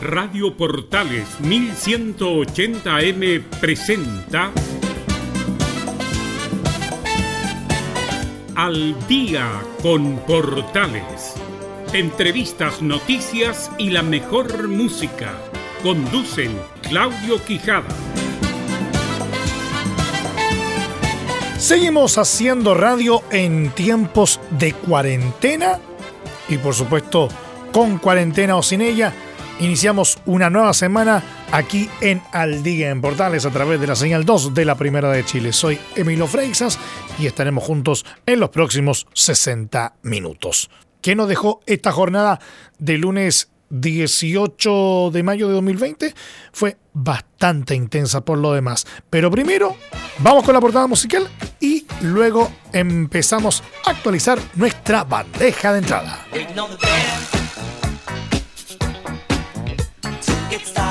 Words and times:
Radio 0.00 0.56
Portales 0.56 1.28
1180M 1.42 3.42
presenta 3.60 4.50
Al 8.56 8.96
día 9.06 9.46
con 9.82 10.16
Portales. 10.20 11.34
Entrevistas, 11.92 12.80
noticias 12.80 13.70
y 13.76 13.90
la 13.90 14.02
mejor 14.02 14.68
música. 14.68 15.34
Conducen 15.82 16.58
Claudio 16.80 17.44
Quijada. 17.44 17.88
Seguimos 21.58 22.16
haciendo 22.16 22.72
radio 22.72 23.22
en 23.30 23.68
tiempos 23.72 24.40
de 24.58 24.72
cuarentena 24.72 25.78
y 26.48 26.56
por 26.56 26.74
supuesto 26.74 27.28
con 27.70 27.98
cuarentena 27.98 28.56
o 28.56 28.62
sin 28.62 28.80
ella 28.80 29.12
Iniciamos 29.60 30.18
una 30.24 30.48
nueva 30.48 30.72
semana 30.72 31.22
aquí 31.52 31.90
en 32.00 32.22
Aldiga 32.32 32.88
en 32.88 33.02
Portales 33.02 33.44
a 33.44 33.50
través 33.50 33.78
de 33.78 33.86
la 33.86 33.94
señal 33.94 34.24
2 34.24 34.54
de 34.54 34.64
la 34.64 34.74
Primera 34.74 35.12
de 35.12 35.22
Chile. 35.22 35.52
Soy 35.52 35.78
Emilio 35.94 36.26
Freixas 36.26 36.78
y 37.18 37.26
estaremos 37.26 37.62
juntos 37.62 38.06
en 38.24 38.40
los 38.40 38.48
próximos 38.48 39.06
60 39.12 39.96
minutos. 40.02 40.70
¿Qué 41.02 41.14
nos 41.14 41.28
dejó 41.28 41.60
esta 41.66 41.92
jornada 41.92 42.40
de 42.78 42.96
lunes 42.96 43.50
18 43.68 45.10
de 45.12 45.22
mayo 45.22 45.48
de 45.48 45.52
2020? 45.52 46.14
Fue 46.52 46.78
bastante 46.94 47.74
intensa 47.74 48.24
por 48.24 48.38
lo 48.38 48.54
demás. 48.54 48.86
Pero 49.10 49.30
primero 49.30 49.76
vamos 50.20 50.42
con 50.42 50.54
la 50.54 50.60
portada 50.62 50.86
musical 50.86 51.28
y 51.60 51.84
luego 52.00 52.50
empezamos 52.72 53.62
a 53.84 53.90
actualizar 53.90 54.38
nuestra 54.54 55.04
bandeja 55.04 55.74
de 55.74 55.78
entrada. 55.80 56.26
it's 60.52 60.72
time. 60.72 60.89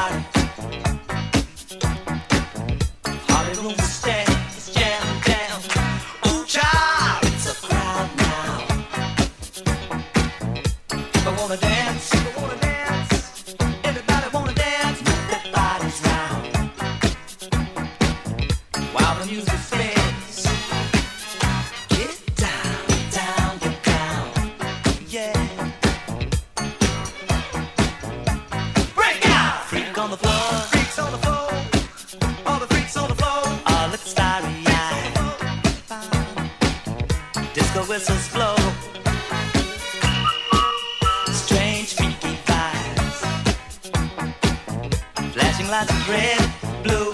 like 45.70 46.08
red, 46.08 46.40
blue. 46.84 47.09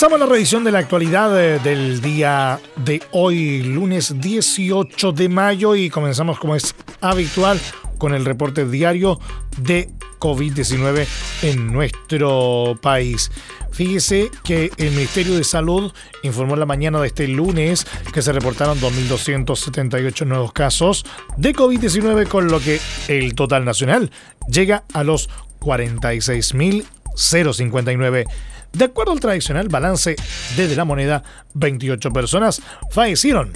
Comenzamos 0.00 0.26
la 0.26 0.34
revisión 0.34 0.64
de 0.64 0.72
la 0.72 0.78
actualidad 0.78 1.38
eh, 1.38 1.58
del 1.58 2.00
día 2.00 2.58
de 2.74 3.02
hoy, 3.10 3.62
lunes 3.62 4.18
18 4.18 5.12
de 5.12 5.28
mayo, 5.28 5.76
y 5.76 5.90
comenzamos 5.90 6.38
como 6.38 6.56
es 6.56 6.74
habitual 7.02 7.60
con 7.98 8.14
el 8.14 8.24
reporte 8.24 8.64
diario 8.64 9.20
de 9.58 9.90
COVID-19 10.18 11.06
en 11.42 11.70
nuestro 11.70 12.78
país. 12.80 13.30
Fíjese 13.72 14.30
que 14.42 14.70
el 14.78 14.92
Ministerio 14.92 15.36
de 15.36 15.44
Salud 15.44 15.92
informó 16.22 16.56
la 16.56 16.64
mañana 16.64 16.98
de 16.98 17.08
este 17.08 17.28
lunes 17.28 17.86
que 18.14 18.22
se 18.22 18.32
reportaron 18.32 18.80
2.278 18.80 20.26
nuevos 20.26 20.54
casos 20.54 21.04
de 21.36 21.54
COVID-19, 21.54 22.26
con 22.26 22.48
lo 22.48 22.58
que 22.58 22.80
el 23.08 23.34
total 23.34 23.66
nacional 23.66 24.10
llega 24.48 24.82
a 24.94 25.04
los 25.04 25.28
46.059 25.60 28.24
de 28.72 28.84
acuerdo 28.84 29.12
al 29.12 29.20
tradicional 29.20 29.68
balance 29.68 30.16
desde 30.56 30.76
la 30.76 30.84
moneda, 30.84 31.22
28 31.54 32.12
personas 32.12 32.62
fallecieron 32.90 33.52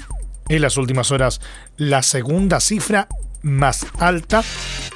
en 0.49 0.61
las 0.61 0.77
últimas 0.77 1.11
horas, 1.11 1.41
la 1.77 2.03
segunda 2.03 2.61
cifra 2.61 3.09
más 3.43 3.87
alta 3.99 4.43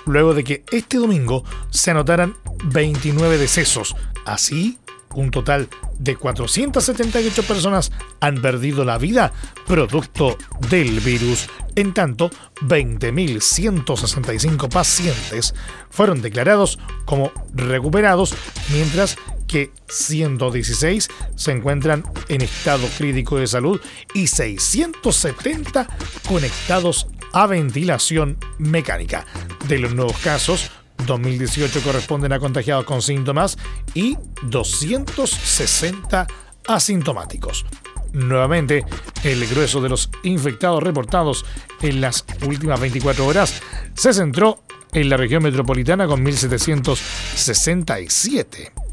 luego 0.06 0.35
de 0.35 0.44
que 0.44 0.65
este 0.73 0.99
domingo 0.99 1.44
se 1.70 1.91
anotaran 1.91 2.37
29 2.65 3.38
decesos. 3.38 3.97
Así 4.25 4.79
Un 5.15 5.31
total 5.31 5.69
de 5.99 6.17
478 6.17 7.43
personas 7.44 7.91
han 8.20 8.43
perdido 8.43 8.85
la 8.85 8.99
vida 8.99 9.32
producto 9.67 10.37
del 10.69 11.00
virus. 11.00 11.49
En 11.76 11.94
tanto, 11.94 12.29
20.165 12.61 14.69
pacientes 14.69 15.55
fueron 15.88 16.20
declarados 16.20 16.79
como 17.06 17.32
recuperados, 17.55 18.35
mientras 18.70 19.17
que 19.49 19.73
116 19.89 21.09
se 21.35 21.53
encuentran 21.53 22.05
en 22.29 22.43
estado 22.43 22.87
crítico 22.97 23.39
de 23.39 23.49
salud 23.49 23.81
y 24.15 24.29
670 24.29 25.89
conectados 26.29 27.09
a 27.33 27.47
ventilación 27.47 28.37
mecánica. 28.59 29.25
De 29.67 29.79
los 29.79 29.95
nuevos 29.95 30.19
casos, 30.19 30.71
2018 31.06 31.81
corresponden 31.83 32.33
a 32.33 32.39
contagiados 32.39 32.85
con 32.85 33.00
síntomas 33.03 33.59
y 33.95 34.17
260 34.43 36.27
asintomáticos. 36.67 37.65
Nuevamente, 38.12 38.85
el 39.23 39.47
grueso 39.47 39.81
de 39.81 39.89
los 39.89 40.11
infectados 40.23 40.83
reportados 40.83 41.47
en 41.83 42.01
las 42.01 42.25
últimas 42.47 42.81
24 42.81 43.27
horas 43.27 43.62
se 43.94 44.12
centró 44.12 44.65
en 44.93 45.09
la 45.09 45.17
región 45.17 45.43
metropolitana 45.43 46.06
con 46.06 46.23
1767. 46.23 48.88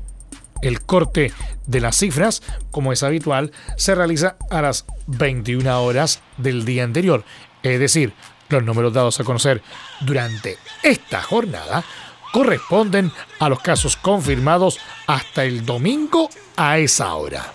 El 0.62 0.82
corte 0.82 1.32
de 1.66 1.82
las 1.82 1.98
cifras, 1.98 2.42
como 2.72 2.94
es 2.94 3.04
habitual, 3.04 3.52
se 3.78 3.96
realiza 3.96 4.38
a 4.50 4.62
las 4.62 4.86
21 5.08 5.84
horas 5.84 6.22
del 6.38 6.66
día 6.66 6.84
anterior, 6.84 7.24
es 7.64 7.80
decir, 7.80 8.14
los 8.50 8.64
números 8.64 8.94
dados 8.94 9.20
a 9.20 9.24
conocer 9.24 9.62
durante 10.02 10.58
esta 10.84 11.22
jornada 11.22 11.84
corresponden 12.32 13.12
a 13.40 13.50
los 13.50 13.60
casos 13.60 13.96
confirmados 13.96 14.80
hasta 15.08 15.46
el 15.46 15.66
domingo 15.66 16.30
a 16.58 16.78
esa 16.78 17.16
hora. 17.16 17.54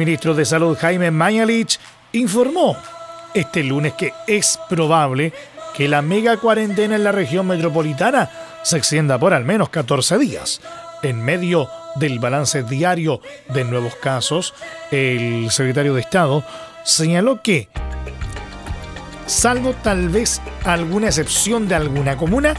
Ministro 0.00 0.32
de 0.32 0.46
Salud 0.46 0.78
Jaime 0.78 1.10
Mañalich 1.10 1.78
informó 2.12 2.74
este 3.34 3.62
lunes 3.62 3.92
que 3.92 4.14
es 4.26 4.58
probable 4.66 5.34
que 5.76 5.88
la 5.88 6.00
mega 6.00 6.38
cuarentena 6.38 6.96
en 6.96 7.04
la 7.04 7.12
región 7.12 7.46
metropolitana 7.46 8.30
se 8.62 8.78
extienda 8.78 9.18
por 9.18 9.34
al 9.34 9.44
menos 9.44 9.68
14 9.68 10.16
días. 10.16 10.62
En 11.02 11.22
medio 11.22 11.68
del 11.96 12.18
balance 12.18 12.62
diario 12.62 13.20
de 13.50 13.64
nuevos 13.64 13.94
casos, 13.96 14.54
el 14.90 15.50
secretario 15.50 15.92
de 15.92 16.00
Estado 16.00 16.44
señaló 16.82 17.42
que, 17.42 17.68
salvo 19.26 19.74
tal 19.82 20.08
vez 20.08 20.40
alguna 20.64 21.08
excepción 21.08 21.68
de 21.68 21.74
alguna 21.74 22.16
comuna, 22.16 22.54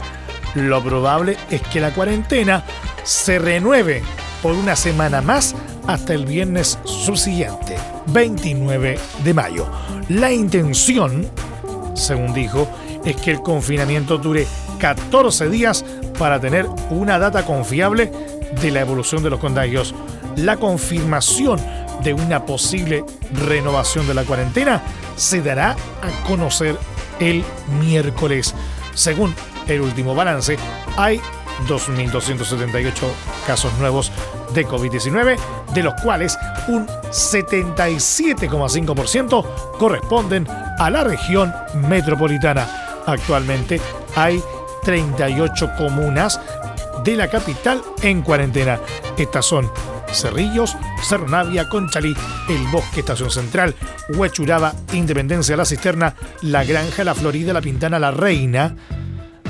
lo 0.54 0.80
probable 0.80 1.36
es 1.50 1.60
que 1.62 1.80
la 1.80 1.90
cuarentena 1.90 2.62
se 3.02 3.40
renueve 3.40 4.04
por 4.42 4.52
una 4.52 4.76
semana 4.76 5.22
más 5.22 5.56
hasta 5.86 6.14
el 6.14 6.26
viernes 6.26 6.78
subsiguiente, 6.84 7.76
29 8.06 8.98
de 9.24 9.34
mayo. 9.34 9.66
La 10.08 10.32
intención, 10.32 11.28
según 11.94 12.32
dijo, 12.32 12.68
es 13.04 13.16
que 13.16 13.32
el 13.32 13.42
confinamiento 13.42 14.18
dure 14.18 14.46
14 14.78 15.48
días 15.48 15.84
para 16.18 16.40
tener 16.40 16.66
una 16.90 17.18
data 17.18 17.44
confiable 17.44 18.12
de 18.60 18.70
la 18.70 18.80
evolución 18.80 19.22
de 19.22 19.30
los 19.30 19.40
contagios. 19.40 19.94
La 20.36 20.56
confirmación 20.56 21.60
de 22.02 22.14
una 22.14 22.44
posible 22.46 23.04
renovación 23.32 24.06
de 24.06 24.14
la 24.14 24.24
cuarentena 24.24 24.82
se 25.16 25.42
dará 25.42 25.72
a 25.72 26.28
conocer 26.28 26.76
el 27.20 27.44
miércoles. 27.80 28.54
Según 28.94 29.34
el 29.68 29.80
último 29.80 30.14
balance, 30.14 30.56
hay 30.96 31.20
2.278 31.68 32.92
casos 33.46 33.72
nuevos 33.78 34.10
de 34.54 34.66
COVID-19, 34.66 35.36
de 35.74 35.82
los 35.82 35.92
cuales 36.02 36.38
un 36.68 36.86
77,5% 36.86 39.44
corresponden 39.78 40.46
a 40.78 40.88
la 40.90 41.04
región 41.04 41.52
metropolitana. 41.88 42.66
Actualmente 43.06 43.80
hay 44.14 44.42
38 44.82 45.70
comunas 45.76 46.40
de 47.04 47.16
la 47.16 47.28
capital 47.28 47.82
en 48.02 48.22
cuarentena. 48.22 48.80
Estas 49.16 49.46
son 49.46 49.70
Cerrillos, 50.12 50.76
Cerro 51.02 51.28
Navia, 51.28 51.68
Conchalí, 51.68 52.14
El 52.48 52.66
Bosque, 52.68 53.00
Estación 53.00 53.30
Central, 53.30 53.74
Huechuraba, 54.10 54.74
Independencia, 54.92 55.56
La 55.56 55.64
Cisterna, 55.64 56.14
La 56.42 56.64
Granja, 56.64 57.04
La 57.04 57.14
Florida, 57.14 57.52
La 57.52 57.60
Pintana, 57.60 57.98
La 57.98 58.10
Reina, 58.10 58.76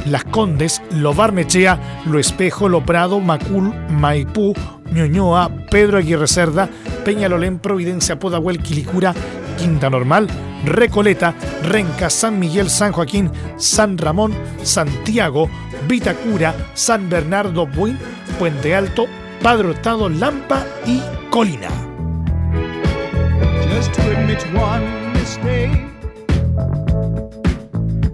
Las 0.06 0.24
Condes, 0.24 0.82
Lo 0.92 1.14
Barmechea, 1.14 2.02
Lo 2.06 2.18
Espejo, 2.18 2.68
Lo 2.68 2.84
Prado, 2.84 3.20
Macul, 3.20 3.74
Maipú, 3.90 4.54
Ñoñoa, 4.92 5.50
Pedro 5.70 5.98
Aguirre 5.98 6.26
Cerda, 6.26 6.68
Peñalolén, 7.04 7.58
Providencia, 7.58 8.18
Podahuel, 8.18 8.62
Quilicura, 8.62 9.14
Quinta 9.58 9.90
Normal, 9.90 10.28
Recoleta, 10.64 11.34
Renca, 11.64 12.10
San 12.10 12.38
Miguel, 12.38 12.70
San 12.70 12.92
Joaquín, 12.92 13.30
San 13.56 13.98
Ramón, 13.98 14.32
Santiago, 14.62 15.48
Vitacura, 15.88 16.54
San 16.74 17.08
Bernardo, 17.08 17.66
Buin, 17.66 17.98
Puente 18.38 18.74
Alto, 18.74 19.06
Padre 19.42 19.68
Hurtado, 19.68 20.08
Lampa 20.08 20.64
y 20.86 21.02
Colina. 21.30 21.68
Just 23.68 23.92
to 23.94 24.02
admit 24.16 24.40
one 24.54 25.12
mistake 25.14 25.72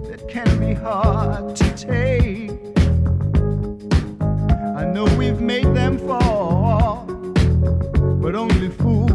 that 0.09 0.27
can 0.27 0.59
be 0.59 0.73
hard 0.73 1.55
to 1.55 1.65
take. 1.75 2.49
I 4.75 4.85
know 4.85 5.05
we've 5.17 5.39
made 5.41 5.68
but 8.19 8.35
only 8.35 8.67
fools 8.69 9.08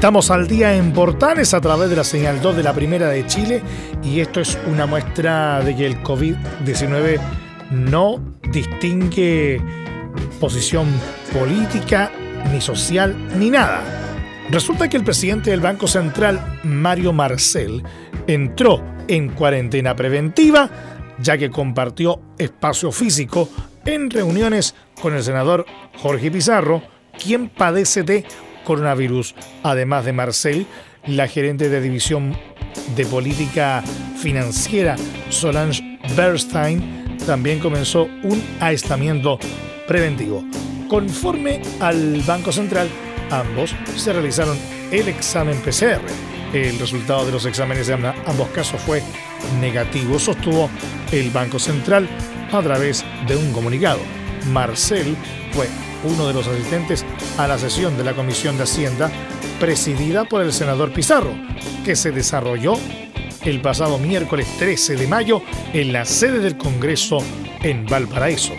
Estamos 0.00 0.30
al 0.30 0.48
día 0.48 0.74
en 0.76 0.94
Portales 0.94 1.52
a 1.52 1.60
través 1.60 1.90
de 1.90 1.96
la 1.96 2.04
señal 2.04 2.40
2 2.40 2.56
de 2.56 2.62
la 2.62 2.72
Primera 2.72 3.10
de 3.10 3.26
Chile 3.26 3.62
y 4.02 4.20
esto 4.20 4.40
es 4.40 4.58
una 4.66 4.86
muestra 4.86 5.60
de 5.60 5.76
que 5.76 5.84
el 5.84 6.02
COVID-19 6.02 7.20
no 7.70 8.18
distingue 8.50 9.60
posición 10.40 10.88
política, 11.38 12.10
ni 12.50 12.62
social, 12.62 13.14
ni 13.38 13.50
nada. 13.50 13.82
Resulta 14.48 14.88
que 14.88 14.96
el 14.96 15.04
presidente 15.04 15.50
del 15.50 15.60
Banco 15.60 15.86
Central, 15.86 16.60
Mario 16.64 17.12
Marcel, 17.12 17.82
entró 18.26 18.82
en 19.06 19.28
cuarentena 19.28 19.94
preventiva 19.94 20.70
ya 21.18 21.36
que 21.36 21.50
compartió 21.50 22.22
espacio 22.38 22.90
físico 22.90 23.50
en 23.84 24.08
reuniones 24.08 24.74
con 24.98 25.14
el 25.14 25.22
senador 25.22 25.66
Jorge 25.98 26.30
Pizarro, 26.30 26.82
quien 27.22 27.50
padece 27.50 28.02
de 28.02 28.24
coronavirus. 28.64 29.34
Además 29.62 30.04
de 30.04 30.12
Marcel, 30.12 30.66
la 31.06 31.28
gerente 31.28 31.68
de 31.68 31.80
división 31.80 32.36
de 32.96 33.06
política 33.06 33.82
financiera 34.20 34.96
Solange 35.28 35.98
Bernstein 36.16 37.16
también 37.26 37.58
comenzó 37.58 38.04
un 38.22 38.42
aislamiento 38.60 39.38
preventivo. 39.86 40.44
Conforme 40.88 41.62
al 41.80 42.20
Banco 42.26 42.52
Central, 42.52 42.88
ambos 43.30 43.74
se 43.96 44.12
realizaron 44.12 44.58
el 44.90 45.08
examen 45.08 45.56
PCR. 45.60 46.00
El 46.52 46.78
resultado 46.78 47.26
de 47.26 47.32
los 47.32 47.46
exámenes 47.46 47.86
de 47.86 47.94
ambos 47.94 48.48
casos 48.48 48.80
fue 48.80 49.02
negativo, 49.60 50.18
sostuvo 50.18 50.68
el 51.12 51.30
Banco 51.30 51.58
Central 51.58 52.08
a 52.52 52.60
través 52.60 53.04
de 53.28 53.36
un 53.36 53.52
comunicado. 53.52 54.00
Marcel 54.48 55.16
fue 55.52 55.68
uno 56.04 56.26
de 56.26 56.34
los 56.34 56.46
asistentes 56.46 57.04
a 57.38 57.46
la 57.46 57.58
sesión 57.58 57.96
de 57.96 58.04
la 58.04 58.14
Comisión 58.14 58.56
de 58.56 58.64
Hacienda 58.64 59.10
presidida 59.58 60.24
por 60.24 60.42
el 60.42 60.52
senador 60.52 60.92
Pizarro, 60.92 61.32
que 61.84 61.96
se 61.96 62.10
desarrolló 62.10 62.74
el 63.44 63.60
pasado 63.60 63.98
miércoles 63.98 64.46
13 64.58 64.96
de 64.96 65.06
mayo 65.06 65.42
en 65.72 65.92
la 65.92 66.04
sede 66.04 66.40
del 66.40 66.56
Congreso 66.56 67.18
en 67.62 67.86
Valparaíso. 67.86 68.52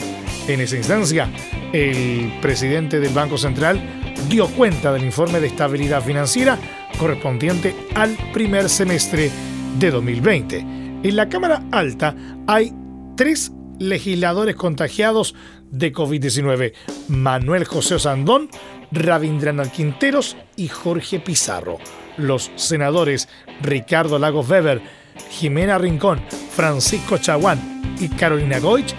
En 0.48 0.60
esa 0.60 0.78
instancia, 0.78 1.30
el 1.72 2.34
presidente 2.42 3.00
del 3.00 3.14
Banco 3.14 3.38
Central 3.38 3.80
dio 4.28 4.48
cuenta 4.48 4.92
del 4.92 5.04
informe 5.04 5.40
de 5.40 5.48
estabilidad 5.48 6.02
financiera 6.02 6.58
correspondiente 6.98 7.76
al 7.96 8.16
primer 8.34 8.70
semestre 8.70 9.32
de 9.80 9.92
2020. 9.92 10.60
En 11.04 11.16
la 11.16 11.30
Cámara 11.30 11.64
Alta 11.72 12.16
hay 12.48 12.74
tres 13.16 13.52
legisladores 13.80 14.56
contagiados 14.56 15.36
de 15.72 15.92
COVID-19, 15.92 16.74
Manuel 17.08 17.66
José 17.66 17.96
Osandón, 17.96 18.50
Rabindranath 18.92 19.72
Quinteros 19.72 20.38
y 20.56 20.68
Jorge 20.68 21.20
Pizarro. 21.20 21.80
Los 22.18 22.52
senadores 22.56 23.30
Ricardo 23.62 24.20
Lagos 24.20 24.50
Weber, 24.50 24.82
Jimena 25.30 25.78
Rincón, 25.78 26.22
Francisco 26.54 27.18
Chaguán 27.18 27.96
y 28.00 28.10
Carolina 28.10 28.60
Goich, 28.60 28.94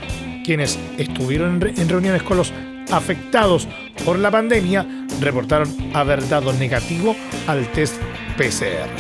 quienes 0.45 0.79
estuvieron 0.99 1.63
en 1.63 1.89
reuniones 1.89 2.23
con 2.23 2.39
los 2.39 2.53
afectados 2.91 3.69
por 4.05 4.19
la 4.19 4.31
pandemia, 4.31 4.87
reportaron 5.21 5.69
haber 5.95 6.27
dado 6.29 6.53
negativo 6.53 7.15
al 7.47 7.71
test 7.73 7.95
PCR. 8.37 8.91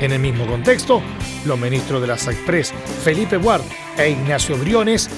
En 0.00 0.10
el 0.10 0.18
mismo 0.18 0.46
contexto, 0.46 1.00
los 1.44 1.58
ministros 1.58 2.00
de 2.00 2.08
la 2.08 2.18
SACPRES, 2.18 2.72
Felipe 3.04 3.36
Ward 3.36 3.62
e 3.96 4.10
Ignacio 4.10 4.56
Briones, 4.56 5.08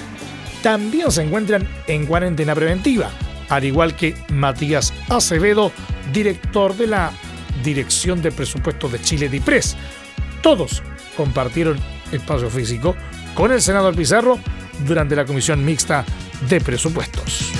también 0.64 1.12
se 1.12 1.22
encuentran 1.22 1.68
en 1.86 2.06
cuarentena 2.06 2.54
preventiva, 2.54 3.10
al 3.50 3.64
igual 3.64 3.94
que 3.94 4.14
Matías 4.30 4.94
Acevedo, 5.10 5.70
director 6.10 6.74
de 6.74 6.86
la 6.86 7.12
Dirección 7.62 8.22
de 8.22 8.32
Presupuestos 8.32 8.90
de 8.90 8.98
Chile 8.98 9.28
DIPRES. 9.28 9.76
Todos 10.42 10.82
compartieron 11.18 11.78
espacio 12.10 12.48
físico 12.48 12.96
con 13.34 13.52
el 13.52 13.60
senador 13.60 13.94
Pizarro 13.94 14.38
durante 14.86 15.14
la 15.14 15.26
Comisión 15.26 15.62
Mixta 15.62 16.02
de 16.48 16.62
Presupuestos. 16.62 17.52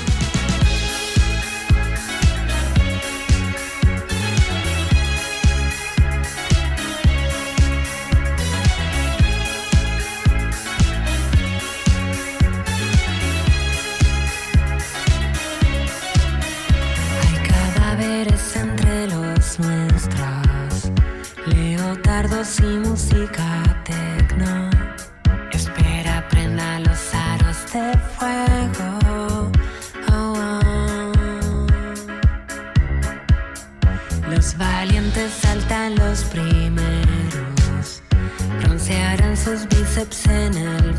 esos 39.45 39.69
bíceps 39.69 40.27
en 40.27 40.57
el 40.57 40.95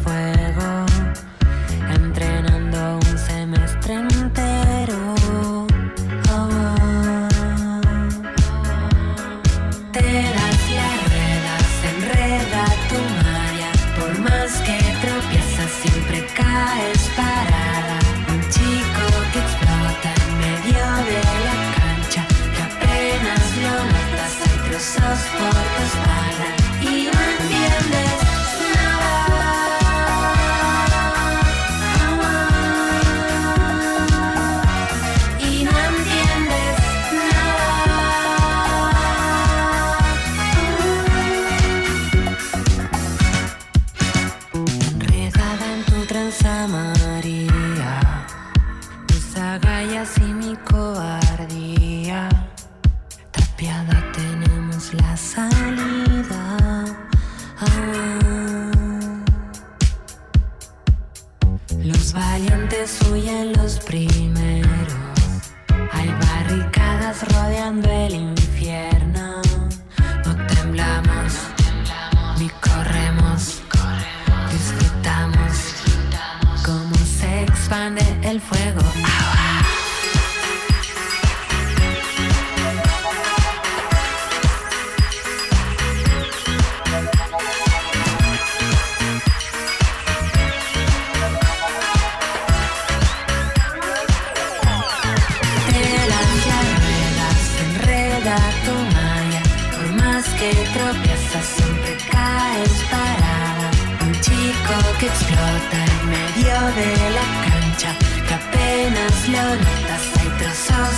que 105.05 105.11
explota 105.11 105.77
en 105.85 106.09
medio 106.09 106.57
de 106.79 106.89
la 107.17 107.27
cancha, 107.45 107.91
que 108.27 108.33
apenas 108.33 109.27
lo 109.27 109.45
notas. 109.55 110.03
Hay 110.19 110.29
trozos, 110.39 110.97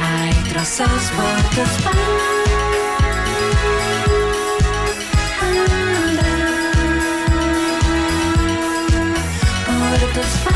hay 0.00 0.34
trozos 0.50 1.02
por 1.16 1.38
tus 1.54 1.72
manos. 1.84 2.22
Por 9.66 9.98
tus 10.12 10.44
manos. 10.44 10.55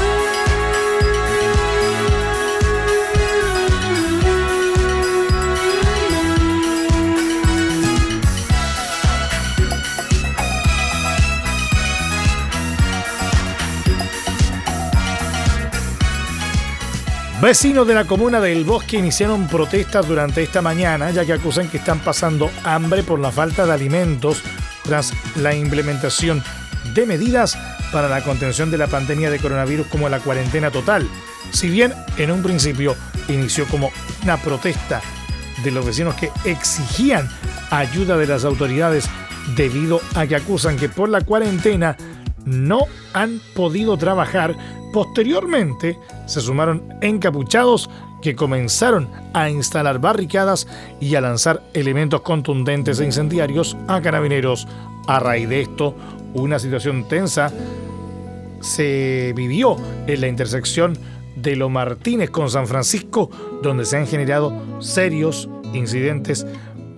Vecinos 17.40 17.86
de 17.86 17.94
la 17.94 18.04
comuna 18.04 18.38
del 18.38 18.64
Bosque 18.64 18.98
iniciaron 18.98 19.48
protestas 19.48 20.06
durante 20.06 20.42
esta 20.42 20.60
mañana 20.60 21.10
ya 21.10 21.24
que 21.24 21.32
acusan 21.32 21.68
que 21.68 21.78
están 21.78 21.98
pasando 22.00 22.50
hambre 22.64 23.02
por 23.02 23.18
la 23.18 23.32
falta 23.32 23.64
de 23.64 23.72
alimentos 23.72 24.42
tras 24.82 25.14
la 25.36 25.54
implementación 25.54 26.42
de 26.94 27.06
medidas 27.06 27.56
para 27.92 28.10
la 28.10 28.22
contención 28.22 28.70
de 28.70 28.76
la 28.76 28.88
pandemia 28.88 29.30
de 29.30 29.38
coronavirus 29.38 29.86
como 29.86 30.10
la 30.10 30.20
cuarentena 30.20 30.70
total. 30.70 31.08
Si 31.50 31.70
bien 31.70 31.94
en 32.18 32.30
un 32.30 32.42
principio 32.42 32.94
inició 33.28 33.64
como 33.68 33.90
una 34.22 34.36
protesta 34.36 35.00
de 35.64 35.70
los 35.70 35.86
vecinos 35.86 36.16
que 36.16 36.30
exigían 36.44 37.26
ayuda 37.70 38.18
de 38.18 38.26
las 38.26 38.44
autoridades 38.44 39.08
debido 39.56 40.02
a 40.14 40.26
que 40.26 40.36
acusan 40.36 40.76
que 40.76 40.90
por 40.90 41.08
la 41.08 41.22
cuarentena 41.22 41.96
no 42.44 42.80
han 43.14 43.40
podido 43.54 43.96
trabajar, 43.96 44.54
posteriormente 44.92 45.98
se 46.26 46.40
sumaron 46.40 46.82
encapuchados 47.00 47.90
que 48.22 48.36
comenzaron 48.36 49.08
a 49.32 49.48
instalar 49.50 49.98
barricadas 49.98 50.66
y 51.00 51.14
a 51.14 51.20
lanzar 51.20 51.62
elementos 51.74 52.20
contundentes 52.20 53.00
e 53.00 53.04
incendiarios 53.04 53.76
a 53.88 54.00
carabineros. 54.00 54.68
A 55.06 55.18
raíz 55.18 55.48
de 55.48 55.62
esto, 55.62 55.94
una 56.34 56.58
situación 56.58 57.08
tensa 57.08 57.50
se 58.60 59.32
vivió 59.34 59.76
en 60.06 60.20
la 60.20 60.28
intersección 60.28 60.96
de 61.36 61.56
Lo 61.56 61.70
Martínez 61.70 62.30
con 62.30 62.50
San 62.50 62.66
Francisco, 62.66 63.30
donde 63.62 63.86
se 63.86 63.96
han 63.96 64.06
generado 64.06 64.52
serios 64.80 65.48
incidentes 65.72 66.46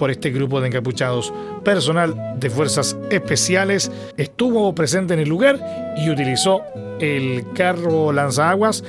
por 0.02 0.10
este 0.10 0.32
grupo 0.32 0.60
de 0.60 0.66
encapuchados. 0.66 1.32
Personal 1.62 2.34
de 2.36 2.50
fuerzas 2.50 2.96
especiales 3.08 3.88
estuvo 4.16 4.74
presente 4.74 5.14
en 5.14 5.20
el 5.20 5.28
lugar 5.28 5.64
y 5.96 6.10
utilizó 6.10 6.62
el 6.98 7.44
carro 7.54 8.12
lanzaguas, 8.12 8.82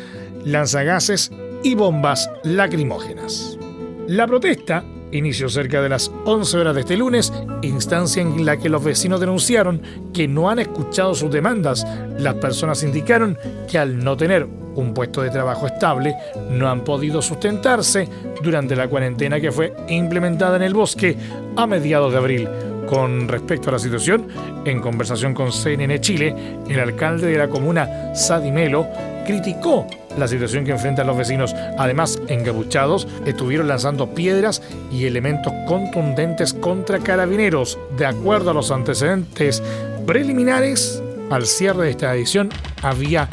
lanzagases 0.44 1.32
y 1.62 1.76
bombas 1.76 2.32
lacrimógenas. 2.42 3.60
La 4.08 4.26
protesta 4.26 4.84
inició 5.12 5.50
cerca 5.50 5.84
de 5.84 5.90
las 5.90 6.10
11 6.26 6.58
horas 6.58 6.74
de 6.74 6.82
este 6.82 6.98
lunes, 6.98 7.32
instancia 7.62 8.24
en 8.24 8.44
la 8.44 8.58
que 8.58 8.70
los 8.70 8.84
vecinos 8.84 9.20
denunciaron 9.20 9.84
que 10.16 10.28
no 10.28 10.50
han 10.50 10.58
escuchado 10.58 11.14
sus 11.14 11.30
demandas. 11.30 11.86
Las 12.18 12.34
personas 12.38 12.82
indicaron 12.82 13.38
que 13.70 13.78
al 13.78 14.04
no 14.04 14.18
tener 14.18 14.48
un 14.76 14.94
puesto 14.94 15.22
de 15.22 15.30
trabajo 15.30 15.68
estable, 15.68 16.16
no 16.50 16.70
han 16.70 16.84
podido 16.84 17.22
sustentarse 17.22 18.08
durante 18.42 18.76
la 18.76 18.88
cuarentena 18.88 19.40
que 19.40 19.52
fue 19.52 19.74
implementada 19.90 20.58
en 20.58 20.64
el 20.64 20.74
bosque 20.74 21.16
a 21.56 21.68
mediados 21.68 22.12
de 22.12 22.18
abril. 22.18 22.50
Con 22.88 23.28
respecto 23.28 23.70
a 23.70 23.74
la 23.74 23.80
situación, 23.80 24.28
en 24.66 24.82
conversación 24.82 25.34
con 25.34 25.52
CNN 25.52 26.00
Chile, 26.02 26.36
el 26.68 26.80
alcalde 26.80 27.28
de 27.28 27.38
la 27.38 27.48
comuna, 27.48 28.14
Sadimelo, 28.14 28.88
criticó 29.26 29.88
la 30.18 30.28
situación 30.28 30.66
que 30.66 30.72
enfrentan 30.72 31.08
los 31.08 31.18
vecinos. 31.18 31.56
Además, 31.78 32.22
encapuchados 32.28 33.08
estuvieron 33.26 33.68
lanzando 33.68 34.14
piedras 34.14 34.62
y 34.92 35.06
elementos 35.06 35.54
contundentes 35.68 36.54
contra 36.54 37.00
carabineros. 37.00 37.80
De 37.98 38.06
acuerdo 38.06 38.52
a 38.52 38.54
los 38.54 38.70
antecedentes 38.70 39.64
preliminares, 40.06 41.02
al 41.30 41.46
cierre 41.46 41.86
de 41.86 41.92
esta 41.92 42.14
edición 42.14 42.50
había 42.82 43.30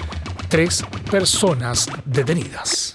tres 0.51 0.85
personas 1.09 1.89
detenidas. 2.05 2.95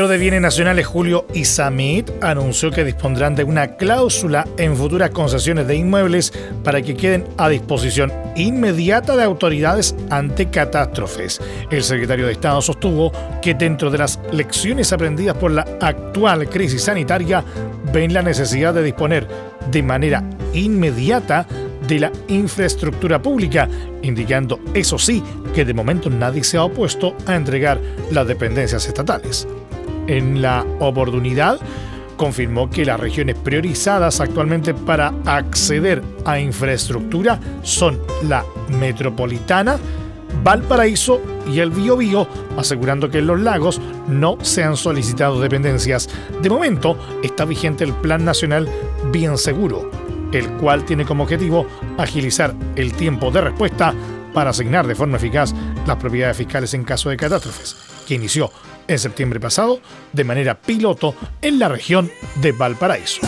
Ministro 0.00 0.16
de 0.16 0.22
Bienes 0.22 0.40
Nacionales, 0.40 0.86
Julio 0.86 1.26
Isamit, 1.34 2.10
anunció 2.22 2.70
que 2.70 2.84
dispondrán 2.84 3.34
de 3.34 3.44
una 3.44 3.76
cláusula 3.76 4.46
en 4.56 4.74
futuras 4.74 5.10
concesiones 5.10 5.66
de 5.66 5.76
inmuebles 5.76 6.32
para 6.64 6.80
que 6.80 6.96
queden 6.96 7.26
a 7.36 7.50
disposición 7.50 8.10
inmediata 8.34 9.14
de 9.14 9.24
autoridades 9.24 9.94
ante 10.08 10.48
catástrofes. 10.48 11.38
El 11.70 11.84
secretario 11.84 12.24
de 12.24 12.32
Estado 12.32 12.62
sostuvo 12.62 13.12
que 13.42 13.52
dentro 13.52 13.90
de 13.90 13.98
las 13.98 14.18
lecciones 14.32 14.90
aprendidas 14.90 15.36
por 15.36 15.50
la 15.50 15.66
actual 15.82 16.48
crisis 16.48 16.84
sanitaria, 16.84 17.44
ven 17.92 18.14
la 18.14 18.22
necesidad 18.22 18.72
de 18.72 18.82
disponer 18.82 19.28
de 19.70 19.82
manera 19.82 20.24
inmediata 20.54 21.46
de 21.86 22.00
la 22.00 22.12
infraestructura 22.28 23.20
pública, 23.20 23.68
indicando, 24.00 24.60
eso 24.72 24.98
sí, 24.98 25.22
que 25.54 25.66
de 25.66 25.74
momento 25.74 26.08
nadie 26.08 26.42
se 26.42 26.56
ha 26.56 26.64
opuesto 26.64 27.14
a 27.26 27.34
entregar 27.34 27.78
las 28.10 28.26
dependencias 28.26 28.86
estatales. 28.86 29.46
En 30.06 30.42
la 30.42 30.66
oportunidad, 30.80 31.60
confirmó 32.20 32.68
que 32.68 32.84
las 32.84 33.00
regiones 33.00 33.34
priorizadas 33.36 34.20
actualmente 34.20 34.74
para 34.74 35.14
acceder 35.24 36.02
a 36.26 36.38
infraestructura 36.38 37.40
son 37.62 37.98
la 38.28 38.44
metropolitana, 38.68 39.78
Valparaíso 40.44 41.20
y 41.50 41.60
el 41.60 41.70
Biobío, 41.70 42.28
asegurando 42.58 43.08
que 43.08 43.20
en 43.20 43.26
los 43.26 43.40
lagos 43.40 43.80
no 44.06 44.36
se 44.42 44.62
han 44.62 44.76
solicitado 44.76 45.40
dependencias. 45.40 46.10
De 46.42 46.50
momento 46.50 46.98
está 47.22 47.46
vigente 47.46 47.84
el 47.84 47.94
Plan 47.94 48.22
Nacional 48.22 48.68
Bien 49.10 49.38
Seguro, 49.38 49.90
el 50.32 50.46
cual 50.58 50.84
tiene 50.84 51.06
como 51.06 51.24
objetivo 51.24 51.66
agilizar 51.96 52.54
el 52.76 52.92
tiempo 52.92 53.30
de 53.30 53.40
respuesta 53.40 53.94
para 54.34 54.50
asignar 54.50 54.86
de 54.86 54.94
forma 54.94 55.16
eficaz 55.16 55.54
las 55.86 55.96
propiedades 55.96 56.36
fiscales 56.36 56.74
en 56.74 56.84
caso 56.84 57.08
de 57.08 57.16
catástrofes, 57.16 57.76
que 58.06 58.14
inició 58.14 58.50
en 58.88 58.98
septiembre 58.98 59.40
pasado 59.40 59.80
de 60.12 60.24
manera 60.24 60.60
piloto 60.60 61.14
en 61.42 61.58
la 61.58 61.68
región 61.68 62.10
de 62.36 62.52
Valparaíso. 62.52 63.20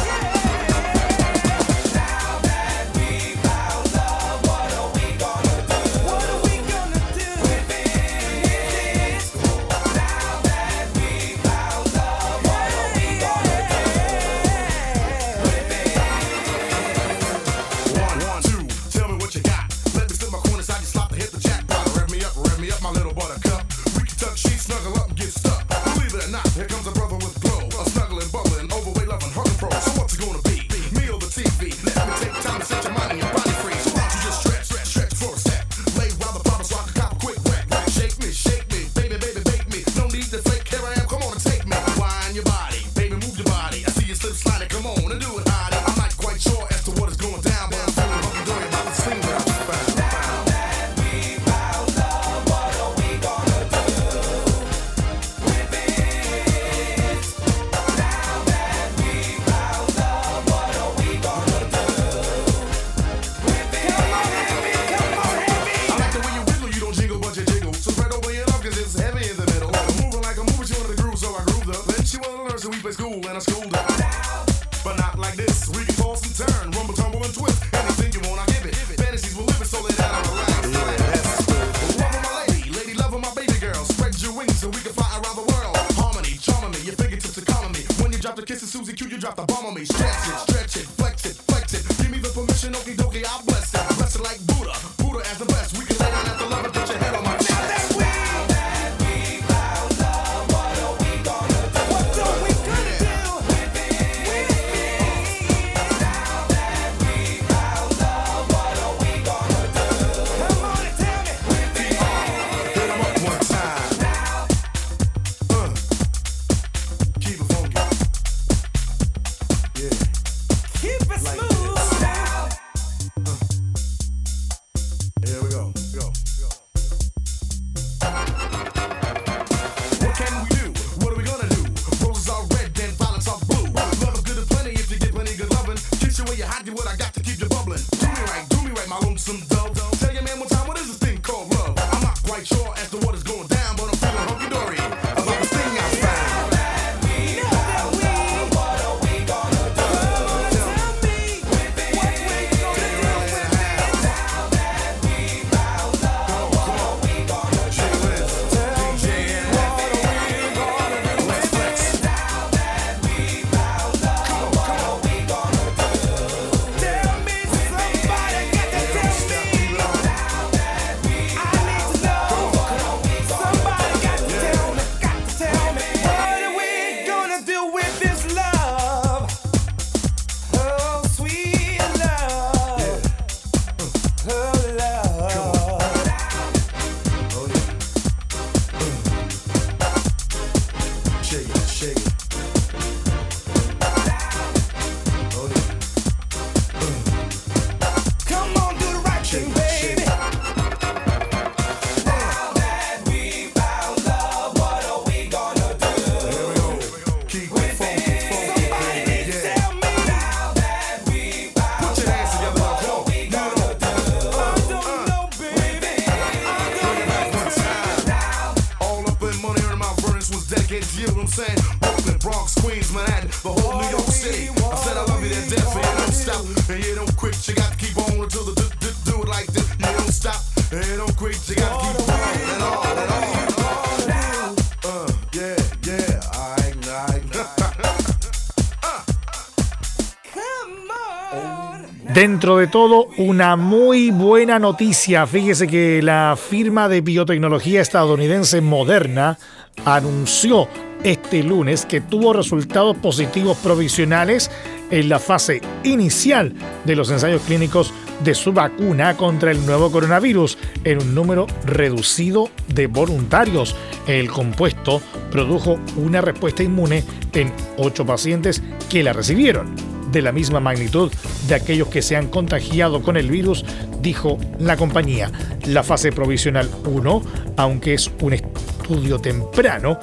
Dentro 242.14 242.58
de 242.58 242.66
todo, 242.66 243.08
una 243.16 243.56
muy 243.56 244.10
buena 244.10 244.58
noticia. 244.58 245.26
Fíjese 245.26 245.66
que 245.66 246.02
la 246.02 246.36
firma 246.36 246.86
de 246.86 247.00
biotecnología 247.00 247.80
estadounidense 247.80 248.60
Moderna 248.60 249.38
anunció 249.86 250.68
este 251.04 251.42
lunes 251.42 251.86
que 251.86 252.02
tuvo 252.02 252.34
resultados 252.34 252.98
positivos 252.98 253.56
provisionales 253.58 254.50
en 254.90 255.08
la 255.08 255.18
fase 255.18 255.62
inicial 255.84 256.52
de 256.84 256.96
los 256.96 257.10
ensayos 257.10 257.40
clínicos 257.42 257.94
de 258.22 258.34
su 258.34 258.52
vacuna 258.52 259.16
contra 259.16 259.50
el 259.50 259.64
nuevo 259.64 259.90
coronavirus 259.90 260.58
en 260.84 261.00
un 261.00 261.14
número 261.14 261.46
reducido 261.64 262.50
de 262.74 262.88
voluntarios. 262.88 263.74
El 264.06 264.30
compuesto 264.30 265.00
produjo 265.30 265.78
una 265.96 266.20
respuesta 266.20 266.62
inmune 266.62 267.04
en 267.32 267.50
ocho 267.78 268.04
pacientes 268.04 268.62
que 268.90 269.02
la 269.02 269.14
recibieron 269.14 269.91
de 270.12 270.22
la 270.22 270.32
misma 270.32 270.60
magnitud 270.60 271.10
de 271.48 271.54
aquellos 271.54 271.88
que 271.88 272.02
se 272.02 272.16
han 272.16 272.28
contagiado 272.28 273.02
con 273.02 273.16
el 273.16 273.30
virus, 273.30 273.64
dijo 274.00 274.38
la 274.58 274.76
compañía. 274.76 275.30
La 275.66 275.82
fase 275.82 276.12
provisional 276.12 276.70
1, 276.84 277.22
aunque 277.56 277.94
es 277.94 278.10
un 278.20 278.34
estudio 278.34 279.18
temprano, 279.18 279.98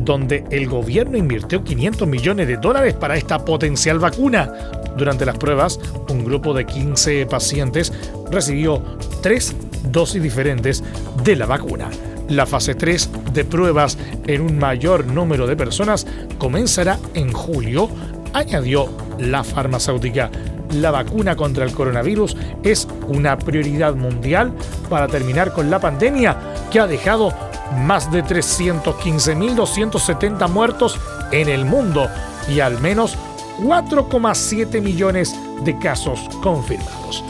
donde 0.05 0.45
el 0.51 0.69
gobierno 0.69 1.17
invirtió 1.17 1.63
500 1.63 2.09
millones 2.09 2.49
de 2.49 2.57
dólares 2.57 2.95
para 2.95 3.17
esta 3.17 3.45
potencial 3.45 3.99
vacuna. 3.99 4.53
Durante 4.97 5.25
las 5.25 5.39
pruebas, 5.39 5.79
un 6.11 6.25
grupo 6.25 6.53
de 6.55 6.67
15 6.67 7.27
pacientes 7.27 7.93
recibió 8.31 8.83
tres 9.23 9.55
dosis 9.91 10.23
diferentes 10.23 10.83
de 11.23 11.37
la 11.37 11.47
vacuna. 11.47 11.89
La 12.29 12.47
fase 12.47 12.75
3 12.75 13.11
de 13.33 13.45
pruebas 13.45 13.99
en 14.27 14.41
un 14.43 14.59
mayor 14.59 15.07
número 15.07 15.47
de 15.47 15.57
personas 15.57 16.07
comenzará 16.39 16.99
en 17.15 17.33
julio, 17.33 17.89
añadió 18.33 18.89
la 19.19 19.45
farmacéutica. 19.45 20.31
La 20.73 20.91
vacuna 20.91 21.37
contra 21.37 21.65
el 21.65 21.73
coronavirus 21.73 22.37
es 22.63 22.89
una 23.09 23.39
prioridad 23.39 23.95
mundial 23.95 24.53
para 24.89 25.09
terminar 25.09 25.53
con 25.53 25.71
la 25.71 25.81
pandemia 25.81 26.37
que 26.71 26.81
ha 26.81 26.87
dejado 26.87 27.35
más 27.73 28.13
de 28.13 28.25
315.270 28.25 30.49
muertos 30.49 30.99
en 31.31 31.49
el 31.49 31.65
mundo 31.65 32.09
y 32.49 32.59
al 32.61 32.81
menos 32.81 33.17
4,7 33.61 34.81
millones 34.81 35.37
de 35.65 35.79
casos 35.79 36.21
confirmados. 36.43 37.25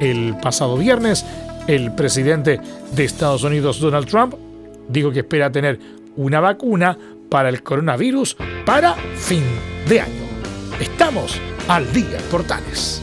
El 0.00 0.36
pasado 0.40 0.76
viernes, 0.76 1.24
el 1.66 1.92
presidente 1.92 2.60
de 2.92 3.04
Estados 3.04 3.44
Unidos, 3.44 3.80
Donald 3.80 4.06
Trump, 4.06 4.34
dijo 4.88 5.10
que 5.10 5.20
espera 5.20 5.50
tener 5.50 5.78
una 6.16 6.40
vacuna 6.40 6.98
para 7.28 7.48
el 7.48 7.62
coronavirus 7.62 8.36
para 8.64 8.94
fin 9.16 9.44
de 9.88 10.00
año. 10.00 10.28
Estamos 10.80 11.40
al 11.68 11.92
día, 11.92 12.18
Portales. 12.30 13.02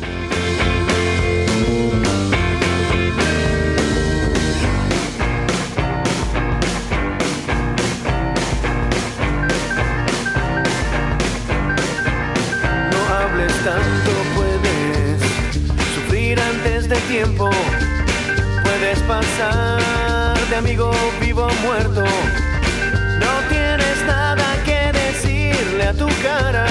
Amigo 20.55 20.91
vivo 21.19 21.47
muerto. 21.63 22.01
No 22.01 23.33
tienes 23.49 24.05
nada 24.07 24.45
que 24.63 24.91
decirle 24.93 25.83
a 25.83 25.93
tu 25.93 26.07
cara. 26.23 26.65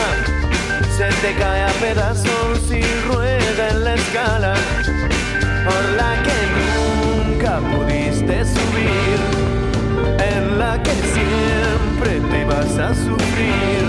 Se 0.97 1.09
te 1.23 1.35
cae 1.35 1.65
a 1.65 1.73
pedazos 1.81 2.61
y 2.71 2.83
rueda 3.07 3.69
en 3.71 3.85
la 3.85 3.95
escala 3.95 4.55
por 5.65 5.83
la 6.01 6.13
que 6.25 6.39
nunca 6.61 7.59
pudiste 7.59 8.45
subir, 8.45 9.19
en 10.33 10.59
la 10.59 10.83
que 10.83 10.95
siempre 11.17 12.21
te 12.31 12.45
vas 12.45 12.79
a 12.79 12.95
sufrir, 12.95 13.85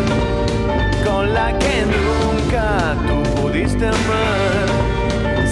con 1.06 1.34
la 1.34 1.58
que 1.58 1.86
nunca 1.86 2.96
tú 3.08 3.42
pudiste 3.42 3.88
amar, 3.88 4.68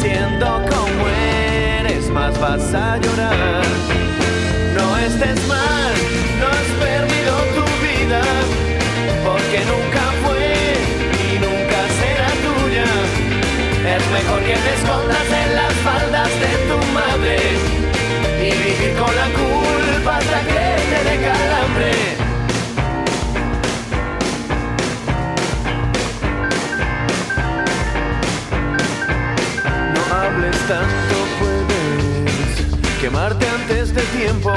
siendo 0.02 0.48
como 0.70 1.08
eres 1.80 2.10
más 2.10 2.38
vas 2.39 2.74
a 2.74 2.98
llorar. 2.98 3.43
Quemarte 33.14 33.47
antes 33.47 33.93
de 33.93 34.01
tiempo. 34.18 34.51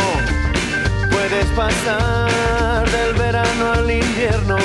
Puedes 1.10 1.44
pasar 1.54 2.90
del 2.90 3.14
verano 3.14 3.72
al 3.72 3.90
invierno. 3.90 4.56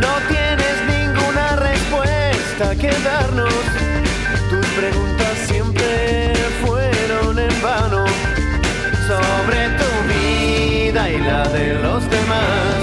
No 0.00 0.12
tienes 0.28 0.76
ninguna 0.86 1.56
respuesta 1.56 2.76
que 2.76 2.92
darnos. 3.02 3.52
Tus 4.50 4.66
preguntas 4.78 5.34
siempre 5.48 6.32
fueron 6.64 7.38
en 7.40 7.60
vano 7.60 8.04
sobre 9.08 9.68
tu 9.80 9.90
vida 10.14 11.10
y 11.10 11.18
la 11.18 11.48
de 11.48 11.74
los 11.82 12.08
demás. 12.08 12.78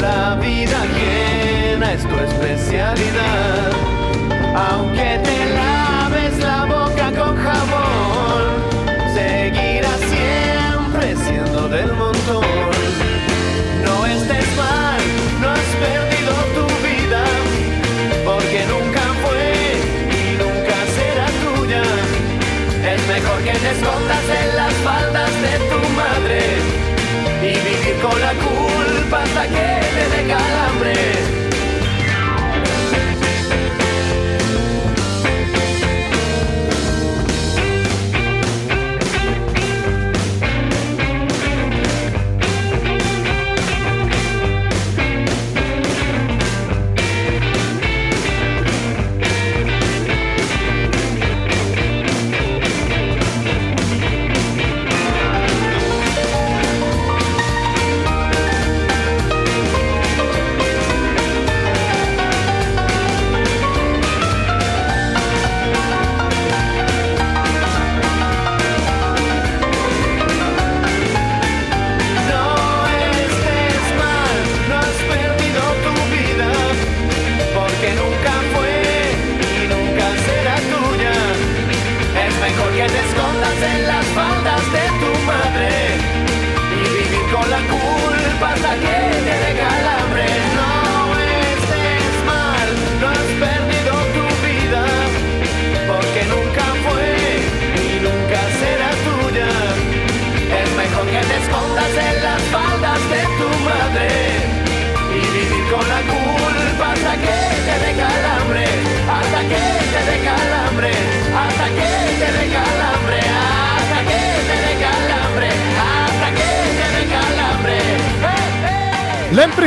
La 0.00 0.36
vida 0.36 0.82
ajena 0.84 1.92
es 1.92 2.02
tu 2.08 2.16
especialidad. 2.18 3.72
Aunque 4.54 5.20
te 5.22 5.51
No 11.72 11.78
estés 14.04 14.56
mal, 14.58 15.00
no 15.40 15.48
has 15.48 15.68
perdido 15.80 16.32
tu 16.54 16.66
vida, 16.86 17.24
porque 18.26 18.66
nunca 18.66 19.00
fue 19.22 19.42
y 20.10 20.36
nunca 20.36 20.76
será 20.96 21.26
tuya. 21.42 21.82
Es 22.92 23.00
mejor 23.08 23.38
que 23.44 23.52
te 23.52 23.70
escondas 23.70 24.24
en 24.42 24.48
las 24.54 24.74
faldas 24.84 25.30
de 25.40 25.54
tu 25.70 25.80
madre 25.96 26.40
y 27.40 27.52
vivir 27.54 27.96
con 28.02 28.20
la 28.20 28.34
culpa 28.34 29.22
hasta 29.22 29.46
que 29.48 29.81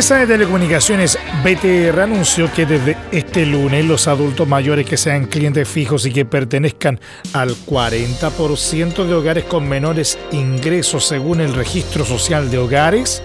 empresa 0.06 0.28
de 0.28 0.34
telecomunicaciones 0.38 1.18
BTR 1.44 2.00
anunció 2.00 2.54
que 2.54 2.68
desde 2.68 2.96
este 3.12 3.44
lunes 3.44 3.84
los 3.86 4.08
adultos 4.08 4.48
mayores 4.48 4.86
que 4.86 4.98
sean 4.98 5.26
clientes 5.26 5.68
fijos 5.68 6.06
y 6.06 6.14
que 6.14 6.26
pertenezcan 6.26 7.00
al 7.34 7.56
40% 7.56 9.04
de 9.04 9.14
hogares 9.16 9.46
con 9.46 9.68
menores 9.68 10.20
ingresos 10.32 11.08
según 11.08 11.42
el 11.42 11.56
registro 11.56 12.06
social 12.06 12.52
de 12.52 12.60
hogares 12.60 13.24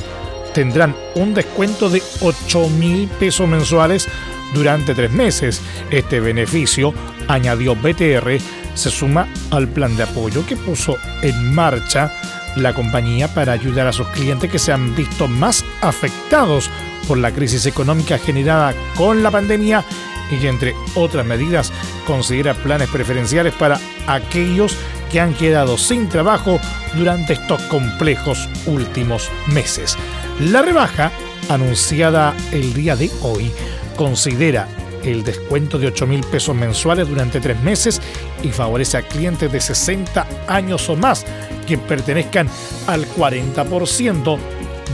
tendrán 0.54 0.96
un 1.16 1.34
descuento 1.34 1.90
de 1.90 2.02
8 2.22 2.70
mil 2.70 3.08
pesos 3.08 3.46
mensuales 3.46 4.08
durante 4.54 4.94
tres 4.94 5.10
meses. 5.10 5.60
Este 5.90 6.18
beneficio, 6.18 6.94
añadió 7.28 7.76
BTR, 7.76 8.38
se 8.72 8.90
suma 8.90 9.28
al 9.50 9.68
plan 9.68 9.96
de 9.98 10.04
apoyo 10.04 10.46
que 10.46 10.56
puso 10.56 10.96
en 11.20 11.54
marcha 11.54 12.10
la 12.56 12.72
compañía 12.72 13.28
para 13.32 13.52
ayudar 13.52 13.86
a 13.86 13.92
sus 13.92 14.08
clientes 14.08 14.50
que 14.50 14.58
se 14.58 14.72
han 14.72 14.94
visto 14.94 15.28
más 15.28 15.64
afectados 15.80 16.70
por 17.06 17.18
la 17.18 17.32
crisis 17.32 17.66
económica 17.66 18.18
generada 18.18 18.74
con 18.96 19.22
la 19.22 19.30
pandemia 19.30 19.84
y 20.30 20.36
que 20.36 20.48
entre 20.48 20.74
otras 20.94 21.26
medidas 21.26 21.72
considera 22.06 22.54
planes 22.54 22.88
preferenciales 22.88 23.54
para 23.54 23.80
aquellos 24.06 24.76
que 25.10 25.20
han 25.20 25.34
quedado 25.34 25.76
sin 25.76 26.08
trabajo 26.08 26.60
durante 26.94 27.32
estos 27.32 27.60
complejos 27.62 28.48
últimos 28.66 29.28
meses. 29.48 29.96
La 30.38 30.62
rebaja, 30.62 31.10
anunciada 31.48 32.34
el 32.52 32.72
día 32.74 32.96
de 32.96 33.10
hoy, 33.22 33.50
considera 33.96 34.68
el 35.04 35.24
descuento 35.24 35.78
de 35.78 35.88
8 35.88 36.06
mil 36.06 36.20
pesos 36.22 36.54
mensuales 36.54 37.08
durante 37.08 37.40
tres 37.40 37.60
meses 37.62 38.00
y 38.42 38.48
favorece 38.48 38.98
a 38.98 39.02
clientes 39.02 39.50
de 39.50 39.60
60 39.60 40.26
años 40.46 40.88
o 40.88 40.96
más 40.96 41.24
que 41.66 41.78
pertenezcan 41.78 42.48
al 42.86 43.06
40% 43.06 44.38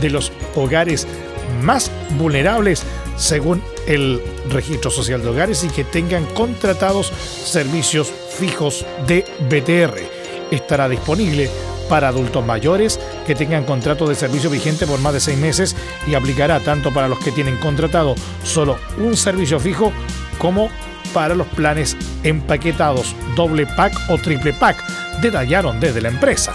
de 0.01 0.09
los 0.09 0.31
hogares 0.55 1.07
más 1.61 1.91
vulnerables 2.17 2.83
según 3.15 3.61
el 3.87 4.21
registro 4.49 4.91
social 4.91 5.21
de 5.21 5.29
hogares 5.29 5.63
y 5.63 5.69
que 5.69 5.83
tengan 5.83 6.25
contratados 6.25 7.07
servicios 7.07 8.11
fijos 8.37 8.85
de 9.07 9.25
BTR. 9.49 9.97
Estará 10.51 10.87
disponible 10.87 11.49
para 11.89 12.09
adultos 12.09 12.45
mayores 12.45 12.99
que 13.25 13.35
tengan 13.35 13.63
contrato 13.63 14.07
de 14.07 14.15
servicio 14.15 14.49
vigente 14.49 14.87
por 14.87 14.99
más 14.99 15.13
de 15.13 15.19
seis 15.19 15.37
meses 15.37 15.75
y 16.07 16.15
aplicará 16.15 16.59
tanto 16.59 16.93
para 16.93 17.07
los 17.07 17.19
que 17.19 17.31
tienen 17.31 17.57
contratado 17.57 18.15
solo 18.43 18.77
un 18.97 19.15
servicio 19.15 19.59
fijo 19.59 19.91
como 20.37 20.69
para 21.13 21.35
los 21.35 21.47
planes 21.47 21.97
empaquetados 22.23 23.15
doble 23.35 23.65
pack 23.65 23.93
o 24.09 24.17
triple 24.17 24.53
pack, 24.53 24.83
detallaron 25.21 25.79
desde 25.79 26.01
la 26.01 26.09
empresa. 26.09 26.53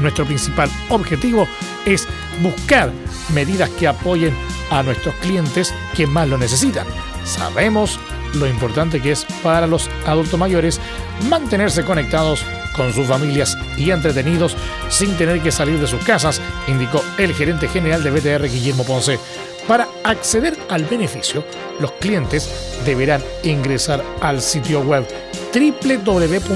Nuestro 0.00 0.24
principal 0.24 0.70
objetivo 0.90 1.48
es 1.84 2.06
buscar 2.42 2.92
medidas 3.32 3.70
que 3.70 3.88
apoyen 3.88 4.34
a 4.70 4.82
nuestros 4.82 5.14
clientes 5.16 5.74
que 5.96 6.06
más 6.06 6.28
lo 6.28 6.38
necesitan. 6.38 6.86
Sabemos 7.24 7.98
lo 8.34 8.46
importante 8.46 9.00
que 9.00 9.12
es 9.12 9.24
para 9.42 9.66
los 9.66 9.88
adultos 10.06 10.38
mayores 10.38 10.80
mantenerse 11.28 11.84
conectados 11.84 12.44
con 12.76 12.92
sus 12.92 13.06
familias 13.06 13.56
y 13.76 13.90
entretenidos 13.90 14.56
sin 14.88 15.16
tener 15.16 15.40
que 15.40 15.50
salir 15.50 15.80
de 15.80 15.86
sus 15.86 16.04
casas, 16.04 16.40
indicó 16.68 17.02
el 17.18 17.34
gerente 17.34 17.68
general 17.68 18.02
de 18.02 18.10
BTR 18.10 18.48
Guillermo 18.48 18.84
Ponce. 18.84 19.18
Para 19.66 19.88
acceder 20.04 20.56
al 20.68 20.84
beneficio, 20.84 21.44
los 21.80 21.92
clientes 21.92 22.78
deberán 22.84 23.22
ingresar 23.42 24.04
al 24.20 24.40
sitio 24.40 24.80
web 24.80 25.04
www.btr.com 25.52 26.48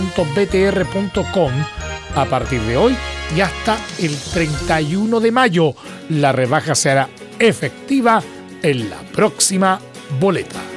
a 2.17 2.25
partir 2.27 2.61
de 2.63 2.77
hoy 2.77 2.97
y 3.37 3.41
hasta 3.41 3.79
el 3.99 4.17
31 4.17 5.21
de 5.21 5.33
mayo. 5.33 5.75
La 6.09 6.33
rebaja 6.33 6.75
se 6.75 6.91
hará 6.91 7.09
efectiva 7.39 8.23
en 8.63 8.91
la 8.91 8.99
próxima 9.13 9.81
boleta. 10.21 10.70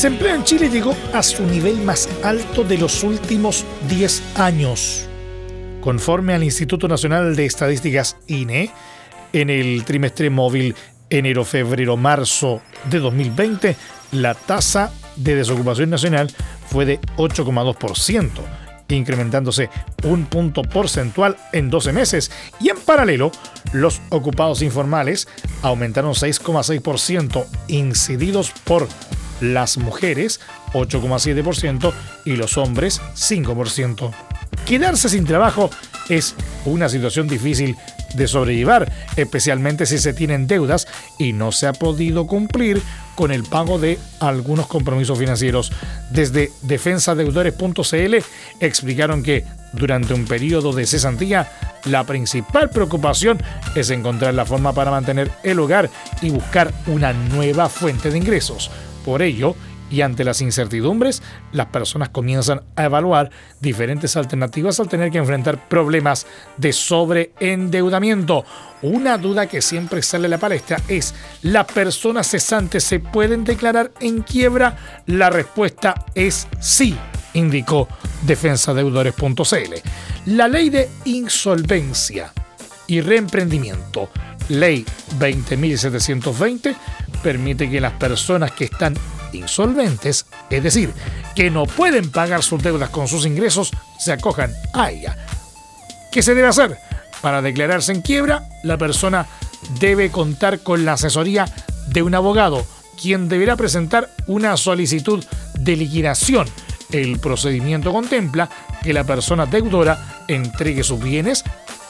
Desempleo 0.00 0.34
en 0.34 0.44
Chile 0.44 0.70
llegó 0.70 0.96
a 1.12 1.22
su 1.22 1.44
nivel 1.44 1.82
más 1.82 2.08
alto 2.24 2.64
de 2.64 2.78
los 2.78 3.04
últimos 3.04 3.66
10 3.86 4.38
años. 4.38 5.06
Conforme 5.82 6.32
al 6.32 6.42
Instituto 6.42 6.88
Nacional 6.88 7.36
de 7.36 7.44
Estadísticas 7.44 8.16
INE, 8.26 8.70
en 9.34 9.50
el 9.50 9.84
trimestre 9.84 10.30
móvil 10.30 10.74
enero-febrero-marzo 11.10 12.62
de 12.90 12.98
2020, 12.98 13.76
la 14.12 14.32
tasa 14.32 14.90
de 15.16 15.34
desocupación 15.34 15.90
nacional 15.90 16.32
fue 16.70 16.86
de 16.86 16.98
8,2%, 17.18 18.30
incrementándose 18.88 19.68
un 20.04 20.24
punto 20.24 20.62
porcentual 20.62 21.36
en 21.52 21.68
12 21.68 21.92
meses, 21.92 22.30
y 22.58 22.70
en 22.70 22.78
paralelo, 22.78 23.32
los 23.74 24.00
ocupados 24.08 24.62
informales 24.62 25.28
aumentaron 25.60 26.14
6,6%, 26.14 27.44
incididos 27.68 28.50
por 28.64 28.88
las 29.40 29.78
mujeres 29.78 30.40
8,7% 30.72 31.92
y 32.24 32.36
los 32.36 32.56
hombres 32.56 33.00
5%. 33.14 34.10
Quedarse 34.66 35.08
sin 35.08 35.24
trabajo 35.24 35.70
es 36.08 36.34
una 36.64 36.88
situación 36.88 37.28
difícil 37.28 37.76
de 38.14 38.28
sobrellevar, 38.28 38.90
especialmente 39.16 39.86
si 39.86 39.98
se 39.98 40.12
tienen 40.12 40.46
deudas 40.46 40.86
y 41.18 41.32
no 41.32 41.52
se 41.52 41.66
ha 41.66 41.72
podido 41.72 42.26
cumplir 42.26 42.82
con 43.14 43.30
el 43.30 43.44
pago 43.44 43.78
de 43.78 43.98
algunos 44.18 44.66
compromisos 44.66 45.18
financieros. 45.18 45.72
Desde 46.10 46.50
defensadeudores.cl 46.62 48.16
explicaron 48.60 49.22
que 49.22 49.44
durante 49.72 50.14
un 50.14 50.24
periodo 50.24 50.72
de 50.72 50.86
cesantía, 50.86 51.50
la 51.84 52.04
principal 52.04 52.70
preocupación 52.70 53.40
es 53.74 53.90
encontrar 53.90 54.34
la 54.34 54.44
forma 54.44 54.72
para 54.72 54.90
mantener 54.90 55.30
el 55.42 55.60
hogar 55.60 55.88
y 56.20 56.30
buscar 56.30 56.72
una 56.86 57.12
nueva 57.12 57.68
fuente 57.68 58.10
de 58.10 58.18
ingresos. 58.18 58.70
Por 59.04 59.22
ello, 59.22 59.54
y 59.90 60.02
ante 60.02 60.24
las 60.24 60.40
incertidumbres, 60.40 61.22
las 61.52 61.66
personas 61.66 62.10
comienzan 62.10 62.62
a 62.76 62.84
evaluar 62.84 63.30
diferentes 63.60 64.16
alternativas 64.16 64.78
al 64.80 64.88
tener 64.88 65.10
que 65.10 65.18
enfrentar 65.18 65.68
problemas 65.68 66.26
de 66.56 66.72
sobreendeudamiento. 66.72 68.44
Una 68.82 69.18
duda 69.18 69.46
que 69.46 69.60
siempre 69.60 70.02
sale 70.02 70.26
a 70.26 70.30
la 70.30 70.38
palestra 70.38 70.80
es, 70.88 71.14
¿las 71.42 71.66
personas 71.66 72.28
cesantes 72.28 72.84
se 72.84 73.00
pueden 73.00 73.44
declarar 73.44 73.90
en 74.00 74.22
quiebra? 74.22 74.76
La 75.06 75.28
respuesta 75.28 76.06
es 76.14 76.46
sí, 76.60 76.96
indicó 77.34 77.88
defensadeudores.cl. 78.22 79.74
La 80.26 80.48
ley 80.48 80.70
de 80.70 80.88
insolvencia 81.04 82.32
y 82.86 83.00
reemprendimiento, 83.00 84.08
ley 84.48 84.84
20.720, 85.18 86.76
permite 87.22 87.70
que 87.70 87.80
las 87.80 87.94
personas 87.94 88.52
que 88.52 88.64
están 88.64 88.96
insolventes, 89.32 90.26
es 90.50 90.62
decir, 90.62 90.92
que 91.34 91.50
no 91.50 91.64
pueden 91.64 92.10
pagar 92.10 92.42
sus 92.42 92.62
deudas 92.62 92.90
con 92.90 93.08
sus 93.08 93.26
ingresos, 93.26 93.70
se 93.98 94.12
acojan 94.12 94.52
a 94.74 94.90
ella. 94.90 95.16
¿Qué 96.10 96.22
se 96.22 96.34
debe 96.34 96.48
hacer? 96.48 96.76
Para 97.20 97.42
declararse 97.42 97.92
en 97.92 98.02
quiebra, 98.02 98.48
la 98.64 98.78
persona 98.78 99.26
debe 99.78 100.10
contar 100.10 100.60
con 100.60 100.84
la 100.84 100.94
asesoría 100.94 101.46
de 101.88 102.02
un 102.02 102.14
abogado, 102.14 102.66
quien 103.00 103.28
deberá 103.28 103.56
presentar 103.56 104.10
una 104.26 104.56
solicitud 104.56 105.24
de 105.58 105.76
liquidación. 105.76 106.48
El 106.90 107.18
procedimiento 107.20 107.92
contempla 107.92 108.48
que 108.82 108.92
la 108.92 109.04
persona 109.04 109.46
deudora 109.46 110.24
entregue 110.28 110.82
sus 110.82 111.00
bienes, 111.00 111.44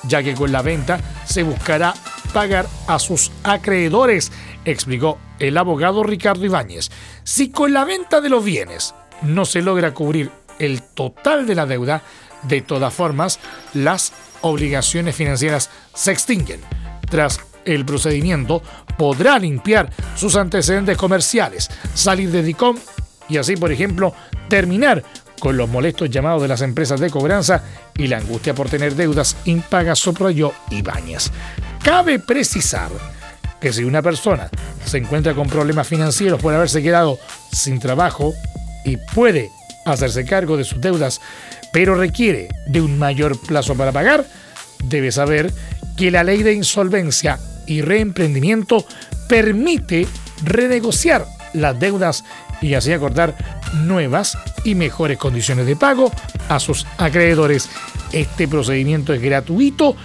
ya 0.05 0.23
que 0.23 0.35
con 0.35 0.53
la 0.53 0.63
venta 0.63 1.01
se 1.25 1.43
buscará 1.43 1.95
pagar 2.33 2.67
a 2.87 2.99
sus 2.99 3.31
acreedores, 3.43 4.31
explicó 4.65 5.19
el 5.39 5.57
abogado 5.57 6.03
Ricardo 6.03 6.45
Ibáñez. 6.45 6.91
Si 7.25 7.51
con 7.51 7.73
la 7.73 7.85
venta 7.85 8.21
de 8.21 8.29
los 8.29 8.45
bienes 8.45 8.95
no 9.23 9.45
se 9.45 9.63
logra 9.63 9.95
cubrir 9.95 10.31
el 10.59 10.83
total 10.83 11.47
de 11.47 11.55
la 11.55 11.67
deuda, 11.67 12.03
de 12.43 12.61
todas 12.61 12.93
formas, 12.93 13.39
las 13.75 14.13
obligaciones 14.43 15.15
financieras 15.15 15.71
se 15.95 16.13
extinguen. 16.13 16.61
Tras 17.09 17.41
el 17.65 17.85
procedimiento, 17.85 18.63
podrá 18.97 19.39
limpiar 19.39 19.91
sus 20.17 20.37
antecedentes 20.37 20.97
comerciales, 20.97 21.71
salir 21.95 22.31
de 22.31 22.43
DICOM 22.43 22.77
y 23.29 23.37
así, 23.39 23.57
por 23.57 23.73
ejemplo, 23.73 24.15
terminar 24.49 25.05
con 25.39 25.57
los 25.57 25.69
molestos 25.69 26.11
llamados 26.11 26.43
de 26.43 26.49
las 26.49 26.63
empresas 26.63 27.01
de 27.01 27.11
cobranza 27.11 27.63
y 27.97 28.07
la 28.07 28.19
angustia 28.19 28.55
por 28.55 28.69
tener 28.69 28.95
deudas 28.95 29.37
impagas, 29.47 29.99
subrayó 29.99 30.53
Ibáñez. 30.71 31.31
Cabe 31.83 32.19
precisar 32.19 32.91
que 33.61 33.73
si 33.73 33.85
una 33.85 34.03
persona 34.03 34.49
se 34.85 34.99
encuentra 34.99 35.35
con 35.35 35.49
problemas 35.49 35.87
financieros 35.87 36.41
por 36.41 36.55
haberse 36.55 36.83
quedado 36.83 37.19
sin 37.53 37.79
trabajo 37.79 38.35
y 38.85 38.97
puede 38.97 39.51
hacerse 39.85 40.25
cargo 40.25 40.57
de 40.57 40.65
sus 40.65 40.81
deudas, 40.81 41.21
pero 41.73 41.95
requiere 41.95 42.49
de 42.67 42.81
un 42.81 42.99
mayor 42.99 43.39
plazo 43.39 43.75
para 43.75 43.93
pagar, 43.93 44.27
debe 44.85 45.13
saber 45.13 45.53
que 45.97 46.11
la 46.11 46.25
ley 46.25 46.43
de 46.43 46.55
insolvencia 46.55 47.39
y 47.67 47.83
reemprendimiento 47.83 48.85
permite 49.29 50.07
renegociar 50.43 51.27
las 51.53 51.79
deudas 51.79 52.25
y 52.61 52.75
así 52.75 52.93
acordar 52.93 53.37
nuevas 53.75 54.37
y 54.65 54.75
mejores 54.75 55.19
condiciones 55.19 55.67
de 55.67 55.77
pago 55.77 56.13
a 56.49 56.61
sus 56.61 56.87
acreedores. 56.99 57.69
Este 58.13 58.49
procedimiento 58.49 59.15
es 59.15 59.23
gratuito 59.23 59.97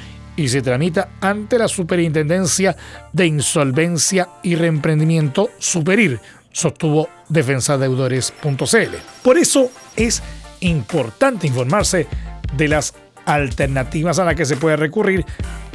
se 0.47 0.61
tramita 0.61 1.09
ante 1.21 1.57
la 1.57 1.67
Superintendencia 1.67 2.75
de 3.13 3.25
Insolvencia 3.25 4.29
y 4.43 4.55
Reemprendimiento 4.55 5.49
Superir, 5.59 6.19
sostuvo 6.51 7.09
defensadeudores.cl. 7.29 8.95
Por 9.23 9.37
eso 9.37 9.71
es 9.95 10.21
importante 10.61 11.47
informarse 11.47 12.07
de 12.55 12.67
las 12.67 12.93
alternativas 13.25 14.19
a 14.19 14.25
las 14.25 14.35
que 14.35 14.45
se 14.45 14.57
puede 14.57 14.77
recurrir 14.77 15.25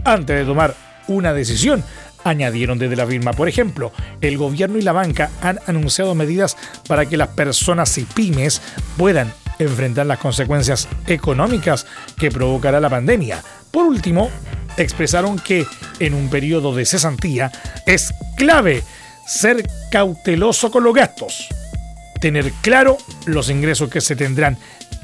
antes 0.05 0.37
de 0.37 0.45
tomar 0.45 0.75
una 1.09 1.33
decisión. 1.33 1.85
Añadieron 2.23 2.79
desde 2.79 2.97
la 2.97 3.07
firma, 3.07 3.33
por 3.33 3.49
ejemplo, 3.49 3.93
el 4.21 4.37
gobierno 4.37 4.79
y 4.79 4.83
la 4.83 4.93
banca 4.93 5.31
han 5.41 5.59
anunciado 5.67 6.15
medidas 6.15 6.57
para 6.87 7.07
que 7.07 7.17
las 7.17 7.29
personas 7.29 7.97
y 7.97 8.05
pymes 8.05 8.61
puedan 8.99 9.33
enfrentar 9.61 10.07
las 10.07 10.19
consecuencias 10.19 10.89
económicas 11.07 11.87
que 12.19 12.31
provocará 12.31 12.81
la 12.81 12.91
pandemia. 12.91 13.43
Por 13.71 13.85
último, 13.85 14.31
expresaron 14.77 15.39
que 15.39 15.67
en 16.01 16.15
un 16.15 16.29
periodo 16.29 16.75
de 16.75 16.87
cesantía 16.87 17.53
es 17.87 18.13
clave 18.37 18.83
ser 19.27 19.65
cauteloso 19.91 20.71
con 20.71 20.83
los 20.83 20.95
gastos, 20.95 21.47
tener 22.21 22.51
claro 22.63 22.99
los 23.27 23.51
ingresos 23.51 23.89
que 23.91 24.01
se 24.01 24.17
tendrán 24.17 24.59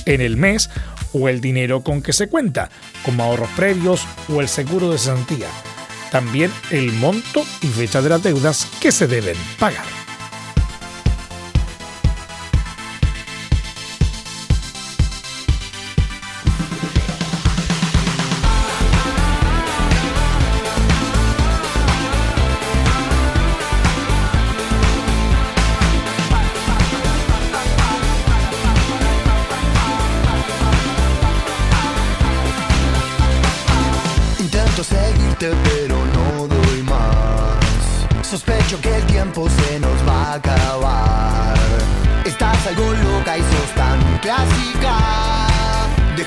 en 0.07 0.21
el 0.21 0.37
mes 0.37 0.71
o 1.13 1.29
el 1.29 1.41
dinero 1.41 1.83
con 1.83 2.03
que 2.03 2.13
se 2.13 2.29
cuenta, 2.29 2.71
como 3.05 3.23
ahorros 3.23 3.51
previos 3.57 4.07
o 4.29 4.41
el 4.41 4.49
seguro 4.49 4.91
de 4.91 4.99
cesantía. 4.99 5.49
También 6.11 6.51
el 6.71 6.93
monto 6.93 7.45
y 7.63 7.67
fecha 7.67 8.01
de 8.01 8.09
las 8.09 8.23
deudas 8.23 8.67
que 8.81 8.93
se 8.93 9.07
deben 9.07 9.37
pagar. 9.59 10.06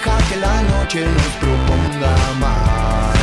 Deja 0.02 0.18
que 0.30 0.38
la 0.38 0.62
noche 0.62 1.06
nos 1.06 1.34
proponga 1.42 2.16
más. 2.40 3.18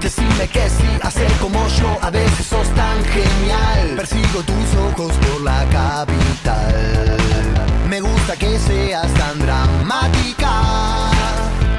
Decime 0.00 0.48
que 0.48 0.70
sí, 0.70 0.88
hacer 1.02 1.30
como 1.42 1.68
yo, 1.68 1.98
a 2.00 2.08
veces 2.08 2.46
sos 2.46 2.68
tan 2.74 3.04
genial. 3.04 3.96
Persigo 3.96 4.42
tus 4.42 4.74
ojos 4.88 5.12
por 5.12 5.42
la 5.42 5.62
capital. 5.66 7.18
Me 7.90 8.00
gusta 8.00 8.34
que 8.36 8.58
seas 8.58 9.12
tan 9.12 9.38
dramática. 9.40 10.52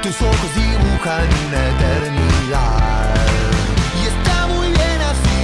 Tus 0.02 0.14
ojos 0.22 0.50
dibujan 0.54 1.26
una 1.46 1.60
eternidad. 1.72 3.16
Y 4.00 4.06
está 4.06 4.46
muy 4.46 4.68
bien 4.68 5.00
así, 5.12 5.40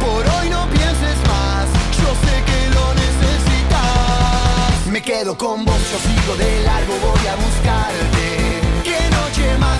por 0.00 0.22
hoy 0.34 0.48
no 0.50 0.66
pienses 0.66 1.18
más. 1.30 1.66
Yo 2.02 2.10
sé 2.24 2.34
que 2.48 2.60
lo 2.74 2.92
necesitas. 2.94 4.86
Me 4.90 5.00
quedo 5.00 5.38
con 5.38 5.64
vos, 5.64 5.80
yo 5.92 5.98
sigo 6.08 6.34
de 6.36 6.64
largo, 6.64 6.94
voy 7.06 7.26
a 7.28 7.36
buscarte 7.36 8.21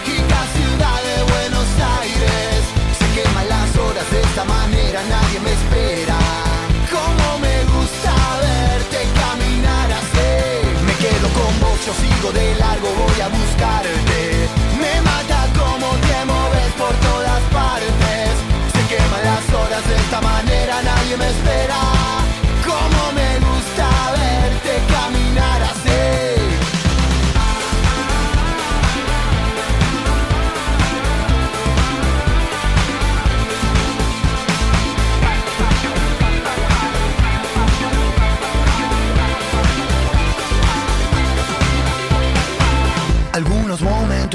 mágica 0.03 0.38
ciudad 0.55 1.00
de 1.03 1.22
Buenos 1.32 1.68
Aires. 2.00 2.64
Se 2.98 3.07
queman 3.20 3.48
las 3.48 3.76
horas 3.76 4.11
de 4.11 4.20
esta 4.20 4.44
manera, 4.44 5.00
nadie 5.09 5.40
me 5.40 5.53
espera. 5.53 6.18
Como 6.90 7.38
me 7.38 7.57
gusta 7.74 8.12
verte 8.42 8.98
caminar 9.20 9.92
así. 9.92 10.32
Me 10.86 10.94
quedo 10.94 11.28
con 11.38 11.53
vos, 11.61 11.78
yo 11.86 11.92
sigo 11.94 12.32
de 12.32 12.55
largo, 12.57 12.88
voy 12.98 13.20
a 13.20 13.28
buscarte. 13.28 14.48
Me 14.82 15.00
mata 15.03 15.46
como 15.59 15.88
te 16.07 16.24
moves 16.24 16.72
por 16.78 16.94
todas 17.09 17.42
partes. 17.53 18.30
Se 18.74 18.82
queman 18.90 19.22
las 19.24 19.44
horas 19.55 19.88
de 19.88 19.96
esta 19.96 20.20
manera, 20.20 20.82
nadie 20.82 21.16
me 21.16 21.28
espera. 21.28 21.72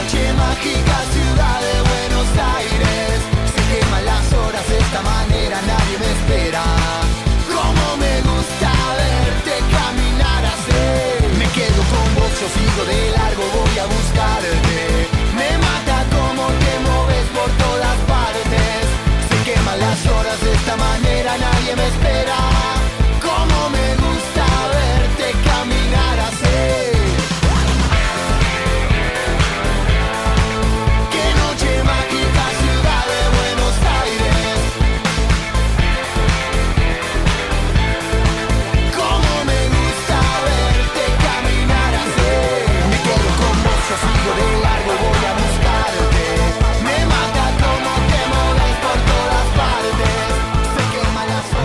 Noche 0.00 0.32
mágica, 0.32 0.96
ciudad 1.12 1.60
de 1.60 1.76
Buenos 1.92 2.28
Aires. 2.56 3.20
Se 3.52 3.62
queman 3.68 4.04
las 4.06 4.32
horas 4.32 4.66
de 4.66 4.78
esta 4.78 5.02
manera, 5.02 5.60
nadie 5.60 5.98
me 5.98 6.10
espera. 6.16 6.64
Como 7.52 7.96
me 7.98 8.14
gusta 8.22 8.72
verte 8.96 9.54
caminar 9.76 10.42
así. 10.54 11.36
Me 11.36 11.46
quedo 11.52 11.82
con 11.92 12.08
vos, 12.16 12.32
yo 12.40 12.84
de 12.86 13.10
largo, 13.10 13.44
voy 13.52 13.78
a 13.78 13.86
buscarte. 13.92 15.06
Me 15.36 15.50
mata 15.68 15.98
como 16.16 16.48
te 16.48 16.72
moves 16.88 17.26
por 17.36 17.50
todas 17.64 17.96
partes. 18.08 18.80
Se 19.28 19.52
queman 19.52 19.78
las 19.80 20.00
horas 20.06 20.40
de 20.40 20.50
esta 20.50 20.76
manera, 20.76 21.36
nadie 21.36 21.76
me 21.76 21.86
espera. 21.88 22.59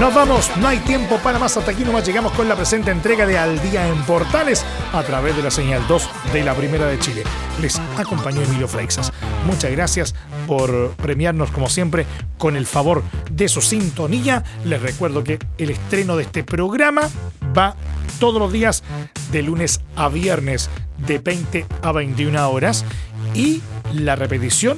Nos 0.05 0.13
vamos, 0.13 0.51
no 0.57 0.67
hay 0.67 0.77
tiempo 0.77 1.17
para 1.17 1.39
más. 1.39 1.57
Hasta 1.57 1.71
aquí 1.71 1.83
nomás 1.83 2.05
llegamos 2.05 2.31
con 2.33 2.47
la 2.47 2.55
presente 2.55 2.91
entrega 2.91 3.25
de 3.25 3.39
Al 3.39 3.59
Día 3.59 3.87
en 3.87 4.03
Portales 4.03 4.63
a 4.93 5.01
través 5.01 5.35
de 5.35 5.41
la 5.41 5.49
señal 5.49 5.81
2 5.87 6.09
de 6.31 6.43
la 6.43 6.53
Primera 6.53 6.85
de 6.85 6.99
Chile. 6.99 7.23
Les 7.59 7.79
acompañó 7.97 8.43
Emilio 8.43 8.67
Freixas. 8.67 9.11
Muchas 9.47 9.71
gracias 9.71 10.13
por 10.45 10.91
premiarnos 10.91 11.49
como 11.49 11.69
siempre 11.69 12.05
con 12.37 12.55
el 12.55 12.67
favor 12.67 13.01
de 13.31 13.49
su 13.49 13.63
sintonía. 13.63 14.43
Les 14.63 14.79
recuerdo 14.79 15.23
que 15.23 15.39
el 15.57 15.71
estreno 15.71 16.15
de 16.17 16.21
este 16.21 16.43
programa 16.43 17.09
va 17.57 17.75
todos 18.19 18.39
los 18.39 18.53
días 18.53 18.83
de 19.31 19.41
lunes 19.41 19.81
a 19.95 20.09
viernes 20.09 20.69
de 20.99 21.17
20 21.17 21.65
a 21.81 21.91
21 21.91 22.47
horas 22.51 22.85
y 23.33 23.63
la 23.91 24.15
repetición 24.15 24.77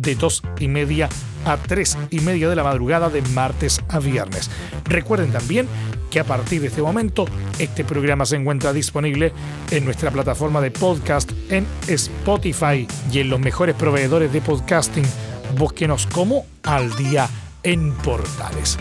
de 0.00 0.14
2 0.14 0.42
y 0.60 0.68
media 0.68 1.08
a 1.44 1.56
3 1.56 1.98
y 2.10 2.20
media 2.20 2.48
de 2.48 2.56
la 2.56 2.64
madrugada 2.64 3.08
de 3.08 3.22
martes 3.22 3.80
a 3.88 3.98
viernes. 3.98 4.50
Recuerden 4.84 5.32
también 5.32 5.68
que 6.10 6.20
a 6.20 6.24
partir 6.24 6.60
de 6.60 6.68
este 6.68 6.82
momento 6.82 7.26
este 7.58 7.84
programa 7.84 8.26
se 8.26 8.36
encuentra 8.36 8.72
disponible 8.72 9.32
en 9.70 9.84
nuestra 9.84 10.10
plataforma 10.10 10.60
de 10.60 10.70
podcast 10.70 11.30
en 11.48 11.66
Spotify 11.86 12.86
y 13.12 13.20
en 13.20 13.30
los 13.30 13.40
mejores 13.40 13.76
proveedores 13.76 14.32
de 14.32 14.40
podcasting. 14.40 15.06
Búsquenos 15.56 16.06
como 16.06 16.46
al 16.62 16.94
día 16.96 17.28
en 17.62 17.92
portales. 17.92 18.78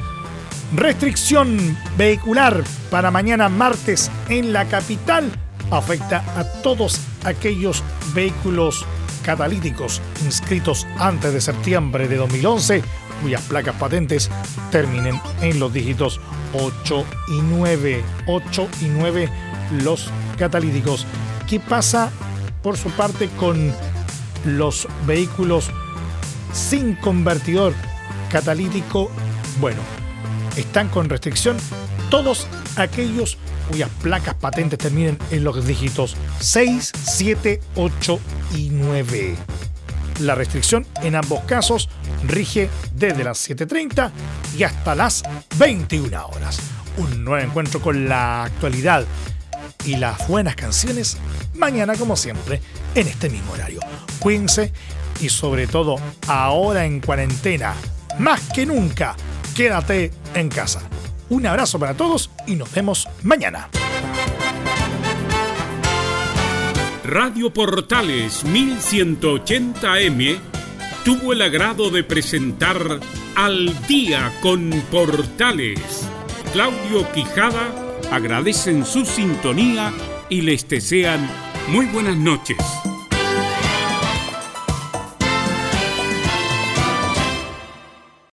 Restricción 0.76 1.78
vehicular 1.98 2.64
para 2.92 3.12
mañana 3.12 3.50
martes 3.50 4.12
en 4.30 4.54
la 4.54 4.66
capital 4.66 5.32
afecta 5.72 6.24
a 6.36 6.44
todos 6.62 7.00
aquellos 7.24 7.84
vehículos 8.14 8.86
catalíticos 9.30 10.02
inscritos 10.26 10.88
antes 10.98 11.32
de 11.32 11.40
septiembre 11.40 12.08
de 12.08 12.16
2011 12.16 12.82
cuyas 13.22 13.40
placas 13.44 13.76
patentes 13.76 14.28
terminen 14.72 15.22
en 15.42 15.60
los 15.60 15.72
dígitos 15.72 16.20
8 16.56 17.06
y 17.28 17.40
9. 17.44 18.04
8 18.26 18.68
y 18.82 18.86
9 18.86 19.30
los 19.84 20.10
catalíticos. 20.36 21.06
¿Qué 21.48 21.60
pasa 21.60 22.10
por 22.64 22.76
su 22.76 22.90
parte 22.90 23.30
con 23.38 23.72
los 24.46 24.88
vehículos 25.06 25.70
sin 26.52 26.96
convertidor 26.96 27.76
catalítico? 28.32 29.12
Bueno, 29.62 29.82
están 30.56 30.90
con 30.90 31.08
restricción 31.08 31.56
todos 32.10 32.48
aquellos 32.78 33.38
cuyas 33.70 33.90
placas 34.02 34.36
patentes 34.36 34.80
terminen 34.80 35.18
en 35.32 35.44
los 35.44 35.66
dígitos 35.66 36.18
6, 36.40 36.92
7, 37.04 37.62
8 37.76 38.20
y 38.56 38.70
9. 38.72 39.36
La 40.22 40.36
restricción 40.36 40.86
en 41.02 41.16
ambos 41.16 41.42
casos 41.46 41.90
rige 42.28 42.70
desde 42.94 43.24
las 43.24 43.50
7.30 43.50 44.12
y 44.58 44.64
hasta 44.64 44.96
las 44.96 45.24
21 45.58 46.28
horas. 46.28 46.60
Un 46.98 47.24
nuevo 47.24 47.46
encuentro 47.46 47.82
con 47.82 48.10
la 48.10 48.44
actualidad 48.44 49.06
y 49.86 49.96
las 49.96 50.28
buenas 50.28 50.56
canciones 50.56 51.18
mañana 51.54 51.96
como 51.96 52.16
siempre 52.16 52.62
en 52.96 53.08
este 53.08 53.30
mismo 53.30 53.54
horario. 53.54 53.80
Cuídense 54.20 54.74
y 55.22 55.30
sobre 55.30 55.68
todo 55.68 55.98
ahora 56.28 56.86
en 56.86 57.02
cuarentena, 57.02 57.74
más 58.18 58.42
que 58.54 58.66
nunca, 58.66 59.16
quédate 59.56 60.12
en 60.34 60.50
casa. 60.50 60.82
Un 61.30 61.46
abrazo 61.46 61.78
para 61.80 61.94
todos 61.94 62.30
y 62.48 62.56
nos 62.56 62.72
vemos 62.74 63.08
mañana. 63.24 63.70
Radio 67.04 67.52
Portales 67.52 68.46
1180M 68.46 70.40
tuvo 71.04 71.34
el 71.34 71.42
agrado 71.42 71.90
de 71.90 72.04
presentar 72.04 73.00
Al 73.36 73.88
día 73.88 74.32
con 74.42 74.70
Portales. 74.92 76.08
Claudio 76.54 77.12
Quijada 77.12 77.74
agradecen 78.12 78.86
su 78.86 79.06
sintonía 79.06 79.94
y 80.30 80.42
les 80.42 80.68
desean 80.68 81.30
muy 81.70 81.86
buenas 81.88 82.18
noches. 82.18 82.58